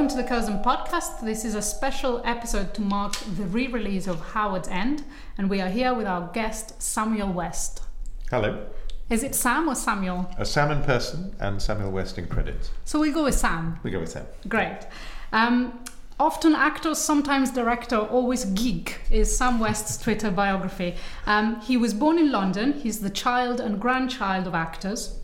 Welcome 0.00 0.16
to 0.16 0.22
the 0.22 0.28
Curzon 0.30 0.62
Podcast. 0.62 1.20
This 1.20 1.44
is 1.44 1.54
a 1.54 1.60
special 1.60 2.22
episode 2.24 2.72
to 2.72 2.80
mark 2.80 3.12
the 3.36 3.44
re 3.44 3.66
release 3.66 4.06
of 4.06 4.18
Howard's 4.18 4.66
End, 4.66 5.04
and 5.36 5.50
we 5.50 5.60
are 5.60 5.68
here 5.68 5.92
with 5.92 6.06
our 6.06 6.30
guest, 6.32 6.80
Samuel 6.80 7.30
West. 7.30 7.82
Hello. 8.30 8.66
Is 9.10 9.22
it 9.22 9.34
Sam 9.34 9.68
or 9.68 9.74
Samuel? 9.74 10.30
A 10.38 10.46
Sam 10.46 10.70
in 10.70 10.82
person 10.84 11.36
and 11.38 11.60
Samuel 11.60 11.90
West 11.90 12.16
in 12.16 12.28
credits. 12.28 12.70
So 12.86 12.98
we 12.98 13.10
go 13.10 13.24
with 13.24 13.34
Sam. 13.34 13.78
We 13.82 13.90
go 13.90 14.00
with 14.00 14.08
Sam. 14.08 14.24
Great. 14.48 14.86
Um, 15.32 15.84
often 16.18 16.54
actors, 16.54 16.96
sometimes 16.96 17.50
director, 17.50 17.98
always 17.98 18.46
geek 18.46 19.00
is 19.10 19.36
Sam 19.36 19.60
West's 19.60 19.98
Twitter 19.98 20.30
biography. 20.30 20.94
Um, 21.26 21.60
he 21.60 21.76
was 21.76 21.92
born 21.92 22.18
in 22.18 22.32
London. 22.32 22.72
He's 22.72 23.00
the 23.00 23.10
child 23.10 23.60
and 23.60 23.78
grandchild 23.78 24.46
of 24.46 24.54
actors. 24.54 25.19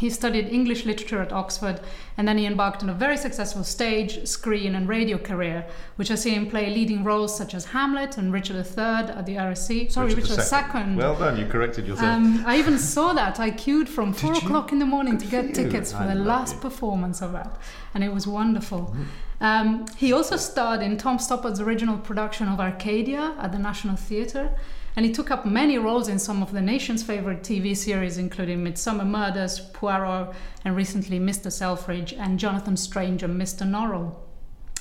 He 0.00 0.08
studied 0.08 0.48
English 0.48 0.86
literature 0.86 1.20
at 1.20 1.30
Oxford 1.30 1.78
and 2.16 2.26
then 2.26 2.38
he 2.38 2.46
embarked 2.46 2.82
on 2.82 2.88
a 2.88 2.94
very 2.94 3.18
successful 3.18 3.62
stage, 3.62 4.26
screen, 4.26 4.74
and 4.74 4.88
radio 4.88 5.18
career, 5.18 5.66
which 5.96 6.08
has 6.08 6.22
seen 6.22 6.32
him 6.32 6.46
play 6.48 6.70
leading 6.70 7.04
roles 7.04 7.36
such 7.36 7.52
as 7.52 7.66
Hamlet 7.66 8.16
and 8.16 8.32
Richard 8.32 8.56
III 8.56 9.12
at 9.18 9.26
the 9.26 9.34
RSC. 9.34 9.92
Sorry, 9.92 10.14
Richard, 10.14 10.38
Richard 10.38 10.74
II. 10.74 10.96
Well 10.96 11.16
done, 11.16 11.38
you 11.38 11.44
corrected 11.44 11.86
yourself. 11.86 12.08
Um, 12.08 12.42
I 12.46 12.56
even 12.56 12.78
saw 12.78 13.12
that. 13.12 13.38
I 13.38 13.50
queued 13.50 13.90
from 13.90 14.14
four 14.14 14.32
Did 14.32 14.42
you? 14.42 14.48
o'clock 14.48 14.72
in 14.72 14.78
the 14.78 14.86
morning 14.86 15.18
to 15.18 15.26
get 15.26 15.48
for 15.48 15.52
tickets 15.52 15.92
for 15.92 15.98
I 15.98 16.14
the 16.14 16.20
last 16.32 16.62
performance 16.62 17.20
of 17.20 17.32
that, 17.32 17.60
and 17.92 18.02
it 18.02 18.12
was 18.14 18.26
wonderful. 18.26 18.80
Mm-hmm. 18.80 19.44
Um, 19.44 19.86
he 19.98 20.14
also 20.14 20.36
starred 20.36 20.80
in 20.80 20.96
Tom 20.96 21.18
Stoppard's 21.18 21.60
original 21.60 21.98
production 21.98 22.48
of 22.48 22.58
Arcadia 22.58 23.34
at 23.38 23.52
the 23.52 23.58
National 23.58 23.96
Theatre, 23.96 24.50
and 25.00 25.06
he 25.06 25.14
took 25.14 25.30
up 25.30 25.46
many 25.46 25.78
roles 25.78 26.08
in 26.08 26.18
some 26.18 26.42
of 26.42 26.52
the 26.52 26.60
nation's 26.60 27.02
favorite 27.02 27.40
TV 27.40 27.74
series, 27.74 28.18
including 28.18 28.62
Midsomer 28.62 29.06
Murders, 29.06 29.58
Poirot, 29.72 30.34
and 30.62 30.76
recently 30.76 31.18
Mr. 31.18 31.50
Selfridge 31.50 32.12
and 32.12 32.38
Jonathan 32.38 32.76
Strange 32.76 33.22
and 33.22 33.40
Mr. 33.40 33.66
Norrell. 33.66 34.14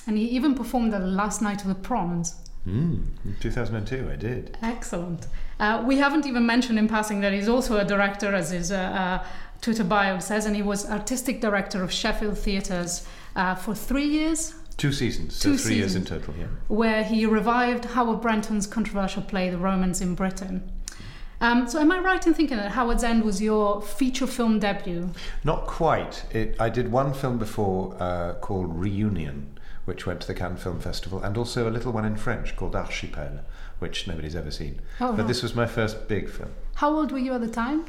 And 0.07 0.17
he 0.17 0.25
even 0.25 0.55
performed 0.55 0.93
at 0.93 0.99
the 0.99 1.07
last 1.07 1.41
night 1.41 1.61
of 1.61 1.69
the 1.69 1.75
proms. 1.75 2.35
Mm, 2.67 3.05
in 3.23 3.37
2002, 3.39 4.09
I 4.11 4.17
did. 4.17 4.57
Excellent. 4.61 5.27
Uh, 5.57 5.85
we 5.87 5.95
haven't 5.95 6.25
even 6.25 6.45
mentioned 6.45 6.77
in 6.77 6.89
passing 6.89 7.21
that 7.21 7.31
he's 7.31 7.47
also 7.47 7.77
a 7.77 7.85
director, 7.85 8.35
as 8.35 8.49
his 8.49 8.73
uh, 8.73 9.21
uh, 9.23 9.27
Twitter 9.61 9.85
bio 9.85 10.19
says, 10.19 10.45
and 10.45 10.53
he 10.53 10.61
was 10.61 10.85
artistic 10.89 11.39
director 11.39 11.81
of 11.81 11.93
Sheffield 11.93 12.37
Theatres 12.37 13.07
uh, 13.37 13.55
for 13.55 13.73
three 13.73 14.09
years, 14.09 14.53
Two 14.79 14.93
seasons, 14.93 15.37
Two 15.37 15.57
so 15.57 15.63
three 15.67 15.75
years 15.75 15.93
in 15.93 16.05
total, 16.05 16.33
yeah. 16.39 16.45
where 16.69 17.03
he 17.03 17.25
revived 17.25 17.83
Howard 17.83 18.21
Brenton's 18.21 18.65
controversial 18.65 19.21
play, 19.21 19.49
The 19.49 19.57
Romans 19.57 19.99
in 19.99 20.15
Britain. 20.15 20.71
Um, 21.41 21.67
so, 21.67 21.79
am 21.79 21.91
I 21.91 21.99
right 21.99 22.25
in 22.25 22.33
thinking 22.33 22.55
that 22.55 22.71
Howard's 22.71 23.03
End 23.03 23.23
was 23.23 23.41
your 23.41 23.81
feature 23.81 24.25
film 24.25 24.57
debut? 24.59 25.09
Not 25.43 25.67
quite. 25.67 26.23
It, 26.31 26.55
I 26.59 26.69
did 26.69 26.93
one 26.93 27.13
film 27.13 27.37
before 27.37 27.95
uh, 27.99 28.35
called 28.35 28.73
Reunion, 28.73 29.59
which 29.83 30.05
went 30.05 30.21
to 30.21 30.27
the 30.27 30.33
Cannes 30.33 30.57
Film 30.57 30.79
Festival, 30.79 31.21
and 31.21 31.37
also 31.37 31.69
a 31.69 31.71
little 31.71 31.91
one 31.91 32.05
in 32.05 32.15
French 32.15 32.55
called 32.55 32.73
Archipel, 32.73 33.41
which 33.79 34.07
nobody's 34.07 34.35
ever 34.35 34.51
seen. 34.51 34.81
Oh, 35.01 35.11
but 35.11 35.19
right. 35.19 35.27
this 35.27 35.43
was 35.43 35.55
my 35.55 35.65
first 35.65 36.07
big 36.07 36.29
film. 36.29 36.51
How 36.75 36.93
old 36.93 37.11
were 37.11 37.19
you 37.19 37.33
at 37.33 37.41
the 37.41 37.49
time? 37.49 37.85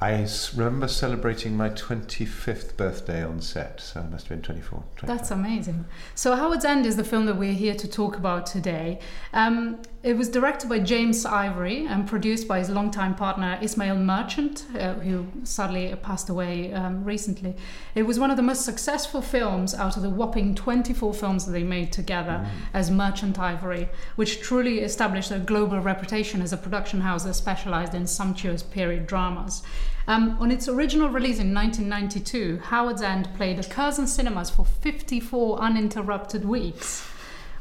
I 0.00 0.28
remember 0.54 0.86
celebrating 0.86 1.56
my 1.56 1.70
25th 1.70 2.76
birthday 2.76 3.24
on 3.24 3.40
set, 3.40 3.80
so 3.80 4.00
I 4.00 4.04
must 4.04 4.28
have 4.28 4.36
been 4.36 4.42
24. 4.42 4.84
25. 4.96 5.18
That's 5.18 5.30
amazing. 5.32 5.86
So, 6.14 6.36
Howard's 6.36 6.64
End 6.64 6.86
is 6.86 6.94
the 6.96 7.02
film 7.02 7.26
that 7.26 7.36
we're 7.36 7.52
here 7.52 7.74
to 7.74 7.88
talk 7.88 8.16
about 8.16 8.46
today. 8.46 9.00
Um, 9.32 9.82
it 10.08 10.16
was 10.16 10.30
directed 10.30 10.70
by 10.70 10.78
James 10.78 11.26
Ivory 11.26 11.84
and 11.84 12.08
produced 12.08 12.48
by 12.48 12.60
his 12.60 12.70
longtime 12.70 13.14
partner 13.14 13.58
Ismail 13.60 13.96
Merchant, 13.96 14.64
uh, 14.74 14.94
who 14.94 15.26
sadly 15.44 15.94
passed 16.02 16.30
away 16.30 16.72
um, 16.72 17.04
recently. 17.04 17.54
It 17.94 18.04
was 18.04 18.18
one 18.18 18.30
of 18.30 18.38
the 18.38 18.42
most 18.42 18.64
successful 18.64 19.20
films 19.20 19.74
out 19.74 19.98
of 19.98 20.02
the 20.02 20.08
whopping 20.08 20.54
24 20.54 21.12
films 21.12 21.44
that 21.44 21.52
they 21.52 21.62
made 21.62 21.92
together 21.92 22.48
as 22.72 22.90
Merchant 22.90 23.38
Ivory, 23.38 23.90
which 24.16 24.40
truly 24.40 24.78
established 24.78 25.30
a 25.30 25.38
global 25.38 25.78
reputation 25.78 26.40
as 26.40 26.54
a 26.54 26.56
production 26.56 27.02
house 27.02 27.24
that 27.24 27.34
specialized 27.34 27.92
in 27.92 28.06
sumptuous 28.06 28.62
period 28.62 29.06
dramas. 29.06 29.62
Um, 30.06 30.38
on 30.40 30.50
its 30.50 30.68
original 30.68 31.10
release 31.10 31.38
in 31.38 31.52
1992, 31.52 32.60
Howard's 32.64 33.02
End 33.02 33.28
played 33.36 33.58
at 33.58 33.68
Curzon 33.68 34.06
Cinemas 34.06 34.48
for 34.48 34.64
54 34.64 35.58
uninterrupted 35.58 36.46
weeks, 36.46 37.06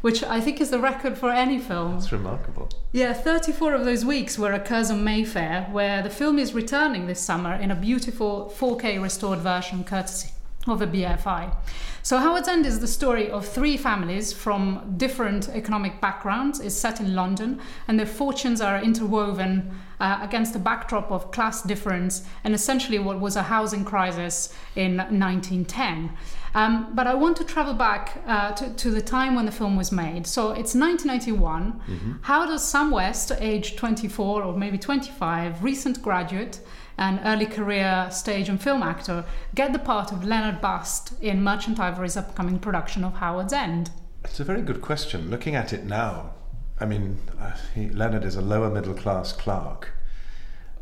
which 0.02 0.24
I 0.24 0.40
think 0.40 0.62
is 0.62 0.69
the 0.69 0.80
record 0.80 1.18
for 1.18 1.31
any 1.31 1.59
film. 1.59 1.97
It's 1.97 2.12
remarkable. 2.12 2.69
Yeah, 2.91 3.13
34 3.13 3.74
of 3.74 3.85
those 3.85 4.06
weeks 4.06 4.38
were 4.38 4.53
at 4.53 4.66
Curzon 4.66 5.03
Mayfair, 5.03 5.68
where 5.72 6.02
the 6.02 6.09
film 6.09 6.40
is 6.40 6.53
returning 6.53 7.08
this 7.08 7.19
summer 7.19 7.56
in 7.56 7.72
a 7.72 7.75
beautiful 7.75 8.53
4K 8.58 9.02
restored 9.02 9.40
version 9.40 9.84
courtesy 9.84 10.30
of 10.68 10.81
a 10.81 10.88
BFI. 10.88 11.56
So 12.03 12.18
Howard's 12.19 12.47
End 12.47 12.66
is 12.66 12.80
the 12.80 12.88
story 12.88 13.30
of 13.30 13.46
three 13.46 13.78
families 13.78 14.31
from 14.31 14.94
different 14.97 15.50
economic 15.50 16.00
backgrounds. 16.00 16.59
It's 16.59 16.75
set 16.75 17.00
in 17.00 17.16
London, 17.16 17.59
and 17.88 18.00
their 18.00 18.06
fortunes 18.06 18.62
are 18.62 18.81
interwoven 18.81 19.78
uh, 20.00 20.19
against 20.22 20.56
a 20.56 20.59
backdrop 20.59 21.12
of 21.12 21.31
class 21.31 21.64
difference 21.64 22.24
and 22.44 22.53
essentially 22.53 23.00
what 23.00 23.19
was 23.19 23.35
a 23.35 23.44
housing 23.44 23.84
crisis 23.84 24.53
in 24.75 24.97
1910. 24.97 26.12
Um, 26.57 26.95
but 26.95 27.06
I 27.06 27.13
want 27.13 27.38
to 27.38 27.44
travel 27.44 27.75
back 27.75 28.23
uh, 28.25 28.51
to, 28.53 28.73
to 28.73 28.90
the 28.90 29.01
time 29.01 29.35
when 29.35 29.45
the 29.45 29.51
film 29.51 29.78
was 29.78 29.91
made. 29.91 30.25
So 30.25 30.50
it's 30.53 30.73
1991. 30.73 32.19
How 32.23 32.47
does 32.47 32.68
Sam 32.68 32.90
West, 32.90 33.31
age 33.40 33.75
24 33.75 34.41
or 34.41 34.57
maybe 34.57 34.79
25, 34.79 35.63
recent 35.63 36.01
graduate 36.01 36.59
and 36.97 37.19
early 37.23 37.46
career 37.46 38.07
stage 38.09 38.50
and 38.50 38.59
film 38.59 38.81
actor, 38.81 39.23
get 39.53 39.72
the 39.72 39.78
part 39.78 40.12
of 40.12 40.23
Leonard 40.23 40.59
Bast 40.59 41.13
in 41.22 41.44
Merchant 41.44 41.79
Ivory's 41.79 42.17
upcoming 42.17 42.58
production 42.58 43.03
of 43.03 43.14
Howard's 43.14 43.53
End? 43.53 43.91
It's 44.23 44.40
a 44.40 44.43
very 44.43 44.64
good 44.64 44.82
question. 44.82 45.29
Looking 45.29 45.53
at 45.53 45.73
it 45.73 45.85
now, 45.85 46.32
I 46.79 46.85
mean, 46.85 47.20
uh, 47.40 47.55
he, 47.76 47.90
Leonard 47.90 48.26
is 48.26 48.35
a 48.35 48.41
lower 48.41 48.72
middle 48.72 48.96
class 48.96 49.32
clerk, 49.32 49.91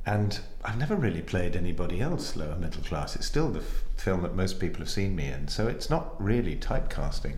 and 0.05 0.39
I've 0.63 0.77
never 0.77 0.95
really 0.95 1.21
played 1.21 1.53
anybody 1.53 1.99
else 1.99 2.37
lower 2.37 2.55
middle 2.55 2.81
class. 2.81 3.17
It's 3.17 3.25
still 3.25 3.49
the 3.49 3.59
f- 3.59 3.83
film 4.05 4.21
that 4.21 4.35
most 4.35 4.59
people 4.59 4.79
have 4.79 4.89
seen 4.89 5.15
me 5.15 5.25
in, 5.27 5.47
so 5.47 5.67
it's 5.67 5.89
not 5.89 6.05
really 6.23 6.55
typecasting. 6.55 7.37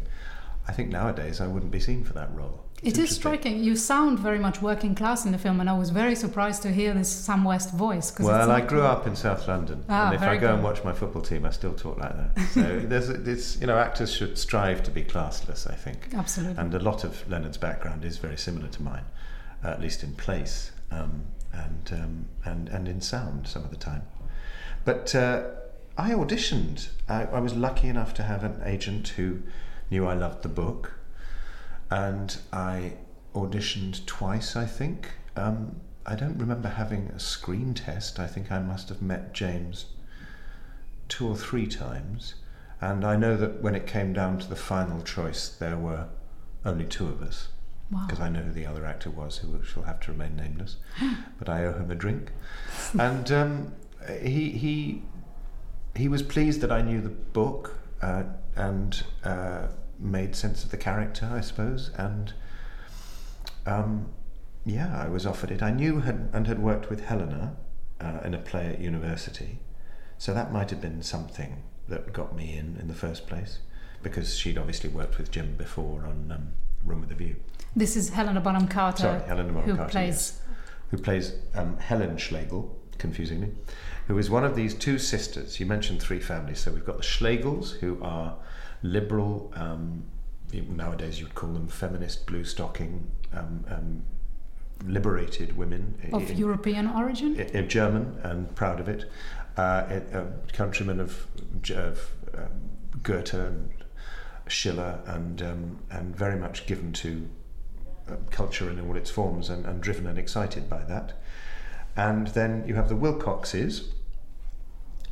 I 0.67 0.73
think 0.73 0.89
nowadays 0.89 1.39
I 1.39 1.47
wouldn't 1.47 1.71
be 1.71 1.79
seen 1.79 2.03
for 2.03 2.11
that 2.13 2.29
role. 2.35 2.65
It's 2.83 2.99
It 2.99 3.03
is 3.05 3.15
striking. 3.15 3.63
You 3.63 3.75
sound 3.77 4.19
very 4.19 4.37
much 4.37 4.61
working 4.61 4.93
class 4.93 5.25
in 5.25 5.31
the 5.31 5.37
film, 5.37 5.61
and 5.61 5.69
I 5.69 5.77
was 5.77 5.89
very 5.91 6.13
surprised 6.13 6.61
to 6.63 6.71
hear 6.71 6.93
this 6.93 7.09
Sam 7.09 7.43
West 7.45 7.71
voice. 7.73 8.11
'cause 8.11 8.19
it's 8.19 8.27
Well, 8.27 8.51
I 8.51 8.59
grew 8.61 8.83
up 8.83 9.07
in 9.07 9.15
South 9.15 9.47
London, 9.47 9.85
Ah, 9.87 10.07
and 10.07 10.15
if 10.15 10.21
I 10.21 10.35
go 10.35 10.53
and 10.53 10.61
watch 10.61 10.83
my 10.83 10.91
football 10.93 11.21
team, 11.21 11.45
I 11.45 11.51
still 11.51 11.73
talk 11.73 11.97
like 11.97 12.15
that. 12.17 12.31
So 12.49 12.61
there's, 12.91 13.09
it's, 13.09 13.59
you 13.61 13.65
know, 13.67 13.77
actors 13.77 14.11
should 14.11 14.37
strive 14.37 14.83
to 14.83 14.91
be 14.91 15.03
classless. 15.03 15.71
I 15.71 15.75
think. 15.75 16.09
Absolutely. 16.13 16.61
And 16.61 16.73
a 16.73 16.79
lot 16.79 17.03
of 17.05 17.11
Leonard's 17.29 17.57
background 17.57 18.03
is 18.03 18.17
very 18.17 18.37
similar 18.37 18.67
to 18.67 18.81
mine, 18.83 19.05
uh, 19.63 19.69
at 19.69 19.81
least 19.81 20.03
in 20.03 20.13
place 20.15 20.71
um, 20.91 21.23
and 21.53 21.85
um, 21.93 22.25
and 22.43 22.67
and 22.69 22.87
in 22.89 22.99
sound 23.01 23.47
some 23.47 23.63
of 23.63 23.71
the 23.71 23.77
time. 23.91 24.03
But 24.85 25.15
uh, 25.15 25.43
I 25.97 26.11
auditioned. 26.11 26.89
I, 27.09 27.23
I 27.23 27.39
was 27.39 27.55
lucky 27.55 27.87
enough 27.87 28.13
to 28.15 28.23
have 28.23 28.43
an 28.43 28.61
agent 28.63 29.09
who 29.09 29.41
knew 29.89 30.07
I 30.07 30.13
loved 30.13 30.43
the 30.43 30.49
book, 30.49 30.93
and 31.89 32.37
I 32.53 32.93
auditioned 33.33 34.05
twice. 34.05 34.55
I 34.55 34.65
think. 34.65 35.11
Um, 35.35 35.81
I 36.05 36.15
don't 36.15 36.37
remember 36.37 36.69
having 36.69 37.07
a 37.07 37.19
screen 37.19 37.73
test. 37.73 38.17
I 38.17 38.27
think 38.27 38.49
I 38.49 38.59
must 38.59 38.87
have 38.89 39.01
met 39.01 39.33
James 39.33 39.87
two 41.09 41.27
or 41.27 41.35
three 41.35 41.67
times. 41.67 42.35
And 42.79 43.03
I 43.03 43.15
know 43.15 43.35
that 43.37 43.61
when 43.61 43.75
it 43.75 43.87
came 43.87 44.13
down 44.13 44.37
to 44.39 44.47
the 44.47 44.55
final 44.55 45.01
choice, 45.01 45.49
there 45.49 45.77
were 45.77 46.07
only 46.63 46.85
two 46.85 47.07
of 47.07 47.21
us. 47.21 47.49
Wow. 47.91 48.05
Because 48.07 48.21
I 48.21 48.29
know 48.29 48.41
who 48.41 48.51
the 48.51 48.65
other 48.65 48.85
actor 48.85 49.09
was, 49.09 49.37
who 49.37 49.61
shall 49.63 49.83
have 49.83 49.99
to 50.01 50.11
remain 50.11 50.35
nameless. 50.35 50.77
but 51.39 51.49
I 51.49 51.65
owe 51.65 51.73
him 51.73 51.89
a 51.89 51.95
drink. 51.95 52.31
and 52.99 53.31
um, 53.31 53.73
he, 54.21 54.51
he, 54.51 55.01
he 55.97 56.07
was 56.07 56.21
pleased 56.21 56.61
that 56.61 56.71
I 56.71 56.81
knew 56.81 57.01
the 57.01 57.09
book 57.09 57.77
uh, 58.01 58.23
and 58.55 59.03
uh, 59.23 59.67
made 59.99 60.35
sense 60.35 60.63
of 60.63 60.71
the 60.71 60.77
character, 60.77 61.29
I 61.33 61.41
suppose. 61.41 61.91
And 61.97 62.33
um, 63.65 64.09
yeah, 64.65 64.95
I 65.03 65.09
was 65.09 65.25
offered 65.25 65.51
it. 65.51 65.61
I 65.61 65.71
knew 65.71 66.01
had, 66.01 66.29
and 66.33 66.47
had 66.47 66.59
worked 66.59 66.89
with 66.89 67.05
Helena 67.05 67.55
uh, 67.99 68.19
in 68.23 68.33
a 68.33 68.37
play 68.37 68.67
at 68.67 68.79
university. 68.79 69.59
So 70.17 70.33
that 70.33 70.51
might 70.51 70.69
have 70.69 70.81
been 70.81 71.01
something 71.01 71.63
that 71.87 72.13
got 72.13 72.35
me 72.35 72.57
in 72.57 72.77
in 72.79 72.87
the 72.87 72.93
first 72.93 73.27
place, 73.27 73.59
because 74.03 74.37
she'd 74.37 74.57
obviously 74.57 74.89
worked 74.89 75.17
with 75.17 75.31
Jim 75.31 75.55
before 75.55 76.05
on 76.05 76.31
um, 76.31 76.47
Room 76.83 77.01
with 77.01 77.11
a 77.11 77.15
View. 77.15 77.35
This 77.75 77.95
is 77.95 78.09
Helena 78.09 78.41
Bonham 78.41 78.67
Carter, 78.67 79.03
Sorry, 79.03 79.21
Helena 79.27 79.53
Bonham 79.53 79.69
who 79.69 79.75
Carter, 79.77 79.91
plays. 79.91 80.07
yes. 80.07 80.41
Who 80.91 80.97
plays 80.97 81.33
um, 81.53 81.77
Helen 81.77 82.17
Schlegel, 82.17 82.75
confusingly, 82.97 83.51
who 84.07 84.17
is 84.17 84.29
one 84.29 84.43
of 84.43 84.55
these 84.55 84.73
two 84.73 84.97
sisters. 84.97 85.59
You 85.59 85.65
mentioned 85.65 86.01
three 86.01 86.19
families, 86.19 86.59
so 86.59 86.71
we've 86.71 86.85
got 86.85 86.97
the 86.97 87.03
Schlegels, 87.03 87.77
who 87.79 88.01
are 88.01 88.35
liberal. 88.83 89.51
Um, 89.55 90.03
nowadays, 90.53 91.19
you'd 91.19 91.35
call 91.35 91.51
them 91.53 91.67
feminist, 91.67 92.25
blue 92.25 92.43
stocking, 92.43 93.09
um, 93.33 93.65
um, 93.69 94.03
liberated 94.85 95.57
women 95.57 95.95
Of 96.13 96.31
in- 96.31 96.37
European 96.37 96.87
origin? 96.87 97.39
a 97.39 97.63
German 97.63 98.19
and 98.23 98.53
proud 98.55 98.79
of 98.79 98.87
it, 98.87 99.09
uh, 99.57 99.85
a, 99.89 100.19
a 100.19 100.27
countryman 100.53 100.99
of, 100.99 101.27
of 101.73 102.11
um, 102.37 102.69
Goethe 103.03 103.33
and 103.33 103.69
Schiller, 104.47 104.99
and 105.05 105.41
um, 105.41 105.79
and 105.91 106.15
very 106.15 106.39
much 106.39 106.65
given 106.67 106.93
to 106.93 107.27
uh, 108.09 108.15
culture 108.31 108.69
in 108.69 108.79
all 108.79 108.95
its 108.95 109.09
forms, 109.09 109.49
and, 109.49 109.65
and 109.65 109.81
driven 109.81 110.07
and 110.07 110.17
excited 110.17 110.69
by 110.69 110.83
that. 110.85 111.13
And 111.97 112.27
then 112.27 112.63
you 112.67 112.75
have 112.75 112.89
the 112.89 112.95
Wilcoxes. 112.95 113.89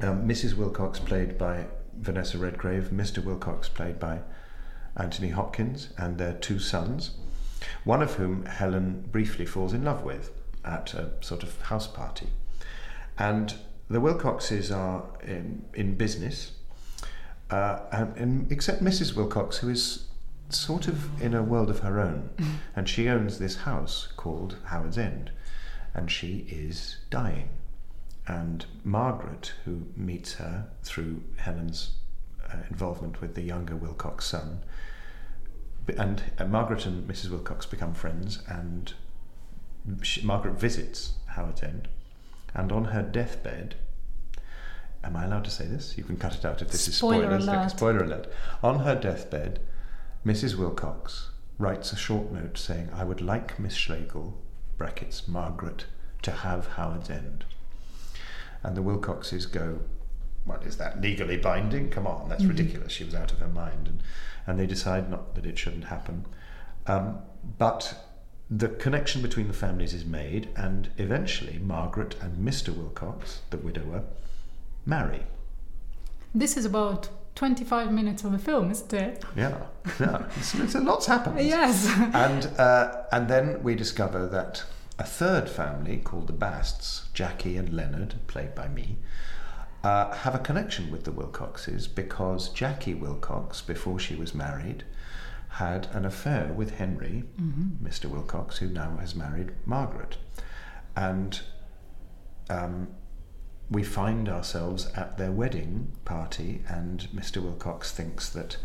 Um, 0.01 0.27
Mrs. 0.27 0.55
Wilcox, 0.55 0.99
played 0.99 1.37
by 1.37 1.65
Vanessa 1.99 2.37
Redgrave, 2.37 2.89
Mr. 2.93 3.23
Wilcox, 3.23 3.67
played 3.67 3.99
by 3.99 4.19
Anthony 4.95 5.29
Hopkins, 5.29 5.89
and 5.97 6.17
their 6.17 6.33
two 6.33 6.59
sons, 6.59 7.17
one 7.83 8.03
of 8.03 8.13
whom 8.13 8.45
Helen 8.45 9.05
briefly 9.11 9.45
falls 9.45 9.73
in 9.73 9.83
love 9.83 10.03
with 10.03 10.31
at 10.63 10.93
a 10.93 11.11
sort 11.21 11.43
of 11.43 11.59
house 11.61 11.87
party. 11.87 12.27
And 13.17 13.55
the 13.89 13.99
Wilcoxes 13.99 14.71
are 14.71 15.05
in, 15.23 15.65
in 15.73 15.95
business, 15.95 16.51
uh, 17.49 17.79
and, 17.91 18.17
and 18.17 18.51
except 18.51 18.83
Mrs. 18.83 19.15
Wilcox, 19.15 19.57
who 19.57 19.69
is 19.69 20.07
sort 20.49 20.88
of 20.88 21.21
in 21.21 21.33
a 21.33 21.41
world 21.41 21.69
of 21.69 21.79
her 21.79 21.99
own, 21.99 22.29
and 22.75 22.88
she 22.88 23.09
owns 23.09 23.39
this 23.39 23.57
house 23.57 24.09
called 24.17 24.57
Howard's 24.65 24.97
End, 24.97 25.31
and 25.95 26.12
she 26.12 26.45
is 26.50 26.97
dying. 27.09 27.50
And 28.27 28.65
Margaret, 28.83 29.53
who 29.63 29.83
meets 29.95 30.33
her 30.36 30.68
through 30.83 31.24
Helen's 31.38 31.92
uh, 32.51 32.57
involvement 32.69 33.21
with 33.21 33.36
the 33.36 33.42
younger 33.42 33.75
Wilcox 33.75 34.25
son, 34.25 34.62
and 35.97 36.24
uh, 36.38 36.45
Margaret 36.45 36.86
and 36.86 37.07
Mrs. 37.07 37.30
Wilcox 37.30 37.65
become 37.65 37.94
friends, 37.94 38.39
and 38.47 38.94
she, 40.01 40.21
Margaret 40.24 40.56
visits 40.59 41.13
Howard's 41.27 41.62
End, 41.63 41.88
and 42.53 42.71
on 42.71 42.86
her 42.86 43.03
deathbed, 43.03 43.75
am 45.03 45.15
I 45.15 45.25
allowed 45.25 45.45
to 45.45 45.51
say 45.51 45.68
this? 45.68 45.95
You 45.98 46.03
can 46.03 46.18
cut 46.18 46.36
it 46.36 46.44
out 46.44 46.62
if 46.62 46.71
this 46.71 46.94
Spoiler 46.95 47.36
is 47.38 47.44
spoilers. 47.44 47.48
alert. 47.48 47.71
Spoiler 47.71 48.03
alert. 48.03 48.27
On 48.63 48.80
her 48.80 48.95
deathbed, 48.95 49.59
Mrs. 50.25 50.56
Wilcox 50.57 51.30
writes 51.59 51.94
a 51.94 51.95
short 51.95 52.31
note 52.31 52.57
saying, 52.57 52.89
"I 52.91 53.03
would 53.03 53.21
like 53.21 53.59
Miss 53.59 53.75
Schlegel 53.75 54.41
(brackets 54.77 55.27
Margaret) 55.27 55.86
to 56.22 56.31
have 56.31 56.68
Howard's 56.68 57.10
End." 57.10 57.45
And 58.63 58.75
the 58.75 58.81
Wilcoxes 58.81 59.45
go, 59.45 59.81
"What 60.44 60.63
is 60.63 60.77
that 60.77 61.01
legally 61.01 61.38
binding? 61.38 61.89
Come 61.89 62.07
on, 62.07 62.30
that's 62.30 62.45
ridiculous." 62.45 62.92
She 62.92 63.04
was 63.04 63.16
out 63.16 63.31
of 63.31 63.39
her 63.39 63.48
mind, 63.48 63.88
and 63.88 64.04
and 64.48 64.60
they 64.60 64.68
decide 64.68 65.10
not 65.10 65.36
that 65.36 65.45
it 65.45 65.57
shouldn't 65.57 65.86
happen. 65.86 66.25
Um, 66.88 67.19
but 67.57 68.06
the 68.50 68.69
connection 68.69 69.22
between 69.22 69.48
the 69.48 69.54
families 69.54 69.94
is 69.94 70.06
made, 70.06 70.50
and 70.56 70.89
eventually 70.98 71.57
Margaret 71.57 72.16
and 72.22 72.38
Mr. 72.38 72.75
Wilcox, 72.75 73.42
the 73.50 73.57
widower, 73.57 74.04
marry. 74.86 75.24
This 76.33 76.57
is 76.57 76.66
about 76.66 77.10
25 77.35 77.91
minutes 77.91 78.23
of 78.23 78.31
the 78.31 78.39
film, 78.39 78.71
isn't 78.71 78.93
it? 78.93 79.23
Yeah, 79.35 79.57
yeah. 79.99 80.25
It's, 80.37 80.55
it's 80.55 80.75
a 80.75 80.79
lot's 80.79 81.05
happened. 81.05 81.39
Yes. 81.41 81.85
And 82.13 82.45
uh, 82.57 83.03
and 83.11 83.27
then 83.27 83.61
we 83.61 83.75
discover 83.75 84.25
that 84.27 84.63
a 84.97 85.03
third 85.03 85.49
family 85.49 85.97
called 85.97 86.27
the 86.27 86.33
Basts, 86.33 87.09
Jackie 87.13 87.57
and 87.57 87.73
Leonard, 87.73 88.15
played 88.27 88.55
by 88.55 88.69
me, 88.69 88.97
uh, 89.83 90.13
have 90.13 90.33
a 90.33 90.39
connection 90.39 90.89
with 90.89 91.03
the 91.03 91.11
Wilcoxes 91.11 91.87
because 91.87 92.49
Jackie 92.49 92.93
Wilcox, 92.93 93.61
before 93.61 93.99
she 93.99 94.15
was 94.15 94.33
married, 94.33 94.85
had 95.49 95.88
an 95.93 96.05
affair 96.05 96.51
with 96.53 96.77
Henry, 96.77 97.23
Mr. 97.83 98.05
Wilcox, 98.05 98.57
who 98.57 98.67
now 98.67 98.97
has 98.97 99.15
married 99.15 99.51
Margaret, 99.65 100.17
and 100.95 101.41
um, 102.49 102.88
we 103.69 103.83
find 103.83 104.29
ourselves 104.29 104.88
at 104.95 105.17
their 105.17 105.31
wedding 105.31 105.91
party, 106.06 106.62
and 106.67 107.07
Mr. 107.13 107.41
Wilcox 107.41 107.91
thinks 107.91 108.29
that 108.29 108.57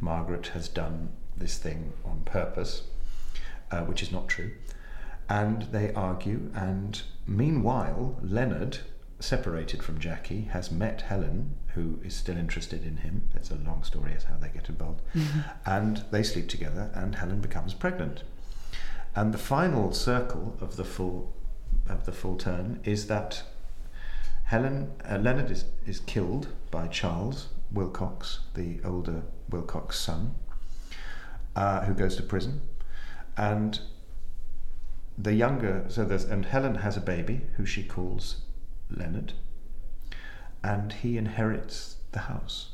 Margaret 0.00 0.48
has 0.48 0.68
done 0.68 1.10
this 1.36 1.58
thing 1.58 1.92
on 2.04 2.22
purpose, 2.24 2.82
uh, 3.70 3.82
which 3.82 4.02
is 4.02 4.10
not 4.10 4.28
true. 4.28 4.52
And 5.28 5.62
they 5.62 5.92
argue, 5.92 6.50
and 6.54 7.02
meanwhile, 7.26 8.18
Leonard, 8.22 8.78
separated 9.20 9.82
from 9.82 9.98
Jackie, 9.98 10.42
has 10.52 10.70
met 10.70 11.02
Helen, 11.02 11.54
who 11.74 12.00
is 12.02 12.14
still 12.14 12.36
interested 12.36 12.84
in 12.84 12.98
him. 12.98 13.28
It's 13.34 13.50
a 13.50 13.56
long 13.56 13.84
story 13.84 14.14
as 14.16 14.24
how 14.24 14.36
they 14.38 14.48
get 14.48 14.68
involved. 14.68 15.02
And 15.66 16.04
they 16.10 16.22
sleep 16.22 16.48
together, 16.48 16.90
and 16.94 17.16
Helen 17.16 17.40
becomes 17.40 17.74
pregnant. 17.74 18.22
And 19.14 19.34
the 19.34 19.38
final 19.38 19.92
circle 19.92 20.56
of 20.60 20.76
the 20.76 20.84
full 20.84 21.32
of 21.88 22.04
the 22.04 22.12
full 22.12 22.36
turn 22.36 22.80
is 22.84 23.06
that 23.06 23.42
Helen 24.48 24.90
uh, 25.04 25.18
Leonard 25.18 25.50
is, 25.50 25.66
is 25.86 26.00
killed 26.00 26.48
by 26.70 26.86
Charles 26.88 27.48
Wilcox, 27.70 28.40
the 28.54 28.80
older 28.82 29.22
Wilcox 29.50 29.98
son, 30.00 30.36
uh, 31.54 31.84
who 31.84 31.92
goes 31.92 32.16
to 32.16 32.22
prison, 32.22 32.62
and 33.36 33.78
the 35.18 35.34
younger 35.34 35.84
so 35.88 36.02
there's 36.02 36.24
and 36.24 36.46
Helen 36.46 36.76
has 36.76 36.96
a 36.96 37.00
baby 37.00 37.42
who 37.58 37.66
she 37.66 37.82
calls 37.82 38.40
Leonard, 38.90 39.34
and 40.64 40.94
he 40.94 41.18
inherits 41.18 41.96
the 42.12 42.20
house. 42.20 42.70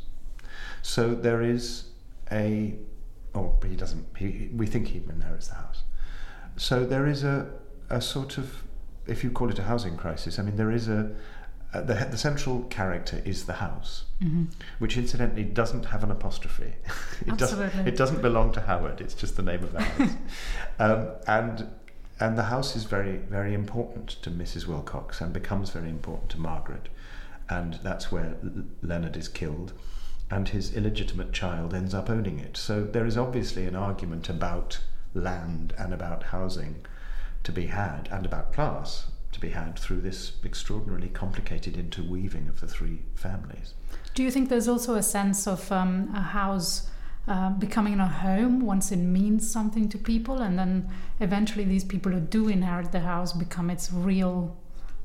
So 0.80 1.12
there 1.12 1.42
is 1.42 1.88
a 2.30 2.76
oh, 3.34 3.56
but 3.60 3.68
he 3.70 3.74
doesn't. 3.74 4.06
He- 4.16 4.48
we 4.54 4.68
think 4.68 4.88
he 4.88 5.02
inherits 5.08 5.48
the 5.48 5.56
house. 5.56 5.82
So 6.56 6.86
there 6.86 7.08
is 7.08 7.24
a 7.24 7.50
a 7.90 8.00
sort 8.00 8.38
of 8.38 8.62
if 9.08 9.24
you 9.24 9.30
call 9.32 9.50
it 9.50 9.58
a 9.58 9.64
housing 9.64 9.96
crisis. 9.96 10.38
I 10.38 10.42
mean, 10.42 10.54
there 10.56 10.70
is 10.70 10.88
a 10.88 11.10
uh, 11.74 11.80
the, 11.80 11.94
the 11.94 12.16
central 12.16 12.62
character 12.64 13.20
is 13.24 13.46
the 13.46 13.54
house, 13.54 14.04
which 14.78 14.96
incidentally 14.96 15.42
doesn't 15.42 15.86
have 15.86 16.04
an 16.04 16.10
apostrophe. 16.10 16.72
it 17.26 17.36
doesn't. 17.36 17.60
Absolutely. 17.60 17.92
It 17.92 17.96
doesn't 17.96 18.22
belong 18.22 18.52
to 18.52 18.60
Howard. 18.60 19.00
It's 19.00 19.14
just 19.14 19.36
the 19.36 19.42
name 19.42 19.64
of 19.64 19.72
the 19.72 19.82
house, 19.82 20.12
um, 20.78 21.08
and 21.26 21.68
and 22.20 22.38
the 22.38 22.44
house 22.44 22.76
is 22.76 22.84
very 22.84 23.16
very 23.16 23.54
important 23.54 24.08
to 24.22 24.30
Mrs. 24.30 24.68
Wilcox 24.68 25.20
and 25.20 25.32
becomes 25.32 25.70
very 25.70 25.88
important 25.88 26.30
to 26.30 26.38
Margaret, 26.38 26.88
and 27.48 27.74
that's 27.82 28.12
where 28.12 28.36
L- 28.44 28.64
Leonard 28.82 29.16
is 29.16 29.26
killed, 29.26 29.72
and 30.30 30.50
his 30.50 30.76
illegitimate 30.76 31.32
child 31.32 31.74
ends 31.74 31.92
up 31.92 32.08
owning 32.08 32.38
it. 32.38 32.56
So 32.56 32.84
there 32.84 33.04
is 33.04 33.18
obviously 33.18 33.66
an 33.66 33.74
argument 33.74 34.28
about 34.28 34.78
land 35.12 35.74
and 35.76 35.92
about 35.92 36.24
housing 36.24 36.86
to 37.42 37.50
be 37.50 37.66
had, 37.66 38.08
and 38.12 38.24
about 38.24 38.52
class 38.52 39.08
to 39.34 39.40
be 39.40 39.50
had 39.50 39.78
through 39.78 40.00
this 40.00 40.32
extraordinarily 40.44 41.08
complicated 41.08 41.76
interweaving 41.76 42.48
of 42.48 42.60
the 42.60 42.66
three 42.66 43.00
families. 43.14 43.74
Do 44.14 44.22
you 44.22 44.30
think 44.30 44.48
there's 44.48 44.68
also 44.68 44.94
a 44.94 45.02
sense 45.02 45.46
of 45.46 45.70
um, 45.70 46.10
a 46.14 46.22
house 46.22 46.88
uh, 47.26 47.50
becoming 47.50 47.98
a 48.00 48.06
home 48.06 48.64
once 48.64 48.92
it 48.92 48.98
means 48.98 49.50
something 49.50 49.88
to 49.88 49.98
people, 49.98 50.38
and 50.38 50.58
then 50.58 50.88
eventually 51.20 51.64
these 51.64 51.84
people 51.84 52.12
who 52.12 52.20
do 52.20 52.48
inherit 52.48 52.92
the 52.92 53.00
house 53.00 53.32
become 53.32 53.70
its 53.70 53.92
real 53.92 54.56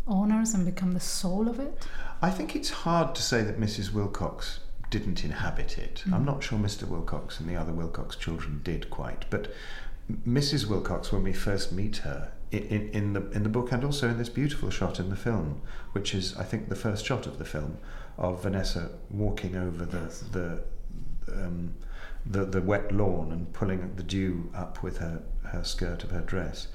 owners 0.07 0.53
and 0.53 0.65
become 0.65 0.91
the 0.91 0.99
soul 0.99 1.49
of 1.49 1.59
it? 1.59 1.87
I 2.21 2.29
think 2.29 2.55
it's 2.55 2.69
hard 2.69 3.15
to 3.15 3.21
say 3.21 3.41
that 3.43 3.59
Mrs. 3.59 3.93
Wilcox 3.93 4.59
didn't 4.89 5.23
inhabit 5.23 5.77
it. 5.77 6.03
Mm. 6.05 6.13
I'm 6.13 6.25
not 6.25 6.43
sure 6.43 6.59
Mr. 6.59 6.87
Wilcox 6.87 7.39
and 7.39 7.49
the 7.49 7.55
other 7.55 7.71
Wilcox 7.71 8.15
children 8.15 8.61
did 8.63 8.89
quite, 8.89 9.25
but 9.29 9.53
Mrs. 10.27 10.67
Wilcox, 10.67 11.11
when 11.11 11.23
we 11.23 11.33
first 11.33 11.71
meet 11.71 11.97
her 11.97 12.31
in, 12.51 12.89
in, 12.89 13.13
the 13.13 13.29
in 13.31 13.43
the 13.43 13.49
book 13.49 13.71
and 13.71 13.83
also 13.83 14.09
in 14.09 14.17
this 14.17 14.29
beautiful 14.29 14.69
shot 14.69 14.99
in 14.99 15.09
the 15.09 15.15
film, 15.15 15.61
which 15.91 16.15
is 16.15 16.35
I 16.37 16.43
think 16.43 16.69
the 16.69 16.75
first 16.75 17.05
shot 17.05 17.27
of 17.27 17.37
the 17.37 17.45
film 17.45 17.77
of 18.17 18.43
Vanessa 18.43 18.89
walking 19.09 19.55
over 19.55 19.85
the 19.85 20.13
the 20.31 20.63
um, 21.31 21.75
the, 22.25 22.45
the 22.45 22.61
wet 22.61 22.91
lawn 22.91 23.31
and 23.31 23.51
pulling 23.53 23.95
the 23.95 24.03
dew 24.03 24.49
up 24.53 24.83
with 24.83 24.97
her, 24.97 25.21
her 25.45 25.63
skirt 25.63 26.03
of 26.03 26.11
her 26.11 26.21
dress. 26.21 26.67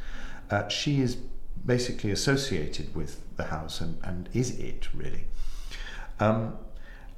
Uh, 0.50 0.68
she 0.68 1.00
is 1.00 1.16
basically 1.64 2.10
associated 2.10 2.94
with 2.94 3.20
the 3.36 3.44
house 3.44 3.80
and, 3.80 3.98
and 4.02 4.28
is 4.32 4.58
it 4.58 4.88
really. 4.94 5.24
Um, 6.20 6.56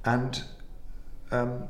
and 0.05 0.43
um, 1.31 1.65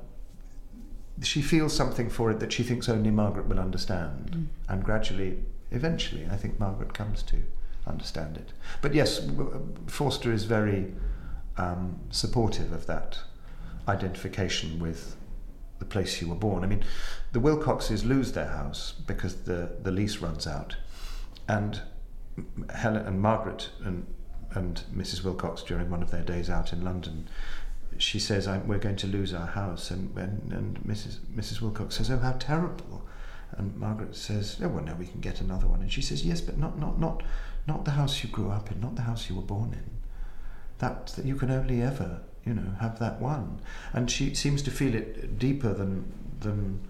she 1.22 1.40
feels 1.40 1.74
something 1.74 2.10
for 2.10 2.30
it 2.30 2.40
that 2.40 2.52
she 2.52 2.62
thinks 2.62 2.88
only 2.88 3.10
Margaret 3.10 3.46
will 3.46 3.60
understand. 3.60 4.30
Mm. 4.32 4.46
And 4.68 4.84
gradually, 4.84 5.38
eventually, 5.70 6.26
I 6.30 6.36
think 6.36 6.58
Margaret 6.58 6.94
comes 6.94 7.22
to 7.24 7.42
understand 7.86 8.36
it. 8.36 8.52
But 8.82 8.94
yes, 8.94 9.20
Forster 9.86 10.32
is 10.32 10.44
very 10.44 10.92
um, 11.56 12.00
supportive 12.10 12.72
of 12.72 12.86
that 12.86 13.18
identification 13.88 14.78
with 14.78 15.16
the 15.78 15.84
place 15.84 16.20
you 16.20 16.28
were 16.28 16.34
born. 16.34 16.64
I 16.64 16.66
mean, 16.66 16.84
the 17.32 17.40
Wilcoxes 17.40 18.04
lose 18.04 18.32
their 18.32 18.48
house 18.48 18.94
because 19.06 19.42
the, 19.42 19.76
the 19.82 19.90
lease 19.90 20.18
runs 20.18 20.46
out. 20.46 20.76
And 21.48 21.80
Helen 22.74 23.06
and 23.06 23.20
Margaret 23.20 23.70
and, 23.84 24.06
and 24.52 24.82
Mrs. 24.94 25.22
Wilcox, 25.22 25.62
during 25.62 25.90
one 25.90 26.02
of 26.02 26.10
their 26.10 26.22
days 26.22 26.50
out 26.50 26.72
in 26.72 26.82
London, 26.82 27.28
she 27.98 28.18
says, 28.18 28.48
We're 28.48 28.78
going 28.78 28.96
to 28.96 29.06
lose 29.06 29.32
our 29.32 29.46
house. 29.46 29.90
And, 29.90 30.16
and, 30.16 30.52
and 30.52 30.78
Mrs. 30.80 31.18
Mrs. 31.34 31.60
Wilcox 31.60 31.96
says, 31.96 32.10
Oh, 32.10 32.18
how 32.18 32.32
terrible. 32.32 33.06
And 33.58 33.76
Margaret 33.76 34.14
says, 34.14 34.58
Oh, 34.62 34.68
well, 34.68 34.84
no, 34.84 34.94
we 34.94 35.06
can 35.06 35.20
get 35.20 35.40
another 35.40 35.66
one. 35.66 35.80
And 35.80 35.92
she 35.92 36.02
says, 36.02 36.24
Yes, 36.24 36.40
but 36.40 36.58
not, 36.58 36.78
not, 36.78 36.98
not, 36.98 37.22
not 37.66 37.84
the 37.84 37.92
house 37.92 38.22
you 38.22 38.30
grew 38.30 38.50
up 38.50 38.70
in, 38.70 38.80
not 38.80 38.96
the 38.96 39.02
house 39.02 39.28
you 39.28 39.36
were 39.36 39.42
born 39.42 39.72
in. 39.72 39.90
That, 40.78 41.08
that 41.08 41.24
you 41.24 41.36
can 41.36 41.50
only 41.50 41.82
ever, 41.82 42.20
you 42.44 42.54
know, 42.54 42.74
have 42.80 42.98
that 42.98 43.20
one. 43.20 43.60
And 43.92 44.10
she 44.10 44.34
seems 44.34 44.62
to 44.62 44.70
feel 44.70 44.94
it 44.94 45.38
deeper 45.38 45.72
than, 45.72 46.12
than 46.40 46.80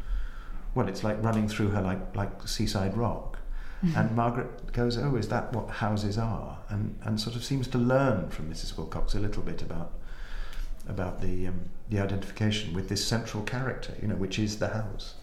well, 0.74 0.88
it's 0.88 1.04
like 1.04 1.22
running 1.22 1.48
through 1.48 1.68
her 1.68 1.80
like, 1.82 2.14
like 2.16 2.46
seaside 2.48 2.96
rock. 2.96 3.38
Mm-hmm. 3.84 3.98
And 3.98 4.16
Margaret 4.16 4.72
goes, 4.72 4.98
Oh, 4.98 5.16
is 5.16 5.28
that 5.28 5.52
what 5.52 5.70
houses 5.70 6.18
are? 6.18 6.58
And, 6.68 6.98
and 7.02 7.20
sort 7.20 7.36
of 7.36 7.44
seems 7.44 7.68
to 7.68 7.78
learn 7.78 8.30
from 8.30 8.50
Mrs. 8.50 8.76
Wilcox 8.76 9.14
a 9.14 9.20
little 9.20 9.42
bit 9.42 9.62
about 9.62 9.92
about 10.88 11.20
the 11.20 11.48
um, 11.48 11.68
the 11.88 11.98
identification 11.98 12.72
with 12.74 12.88
this 12.88 13.04
central 13.04 13.42
character, 13.42 13.94
you 14.00 14.08
know, 14.08 14.14
which 14.16 14.38
is 14.38 14.58
the 14.58 14.68
house. 14.68 15.14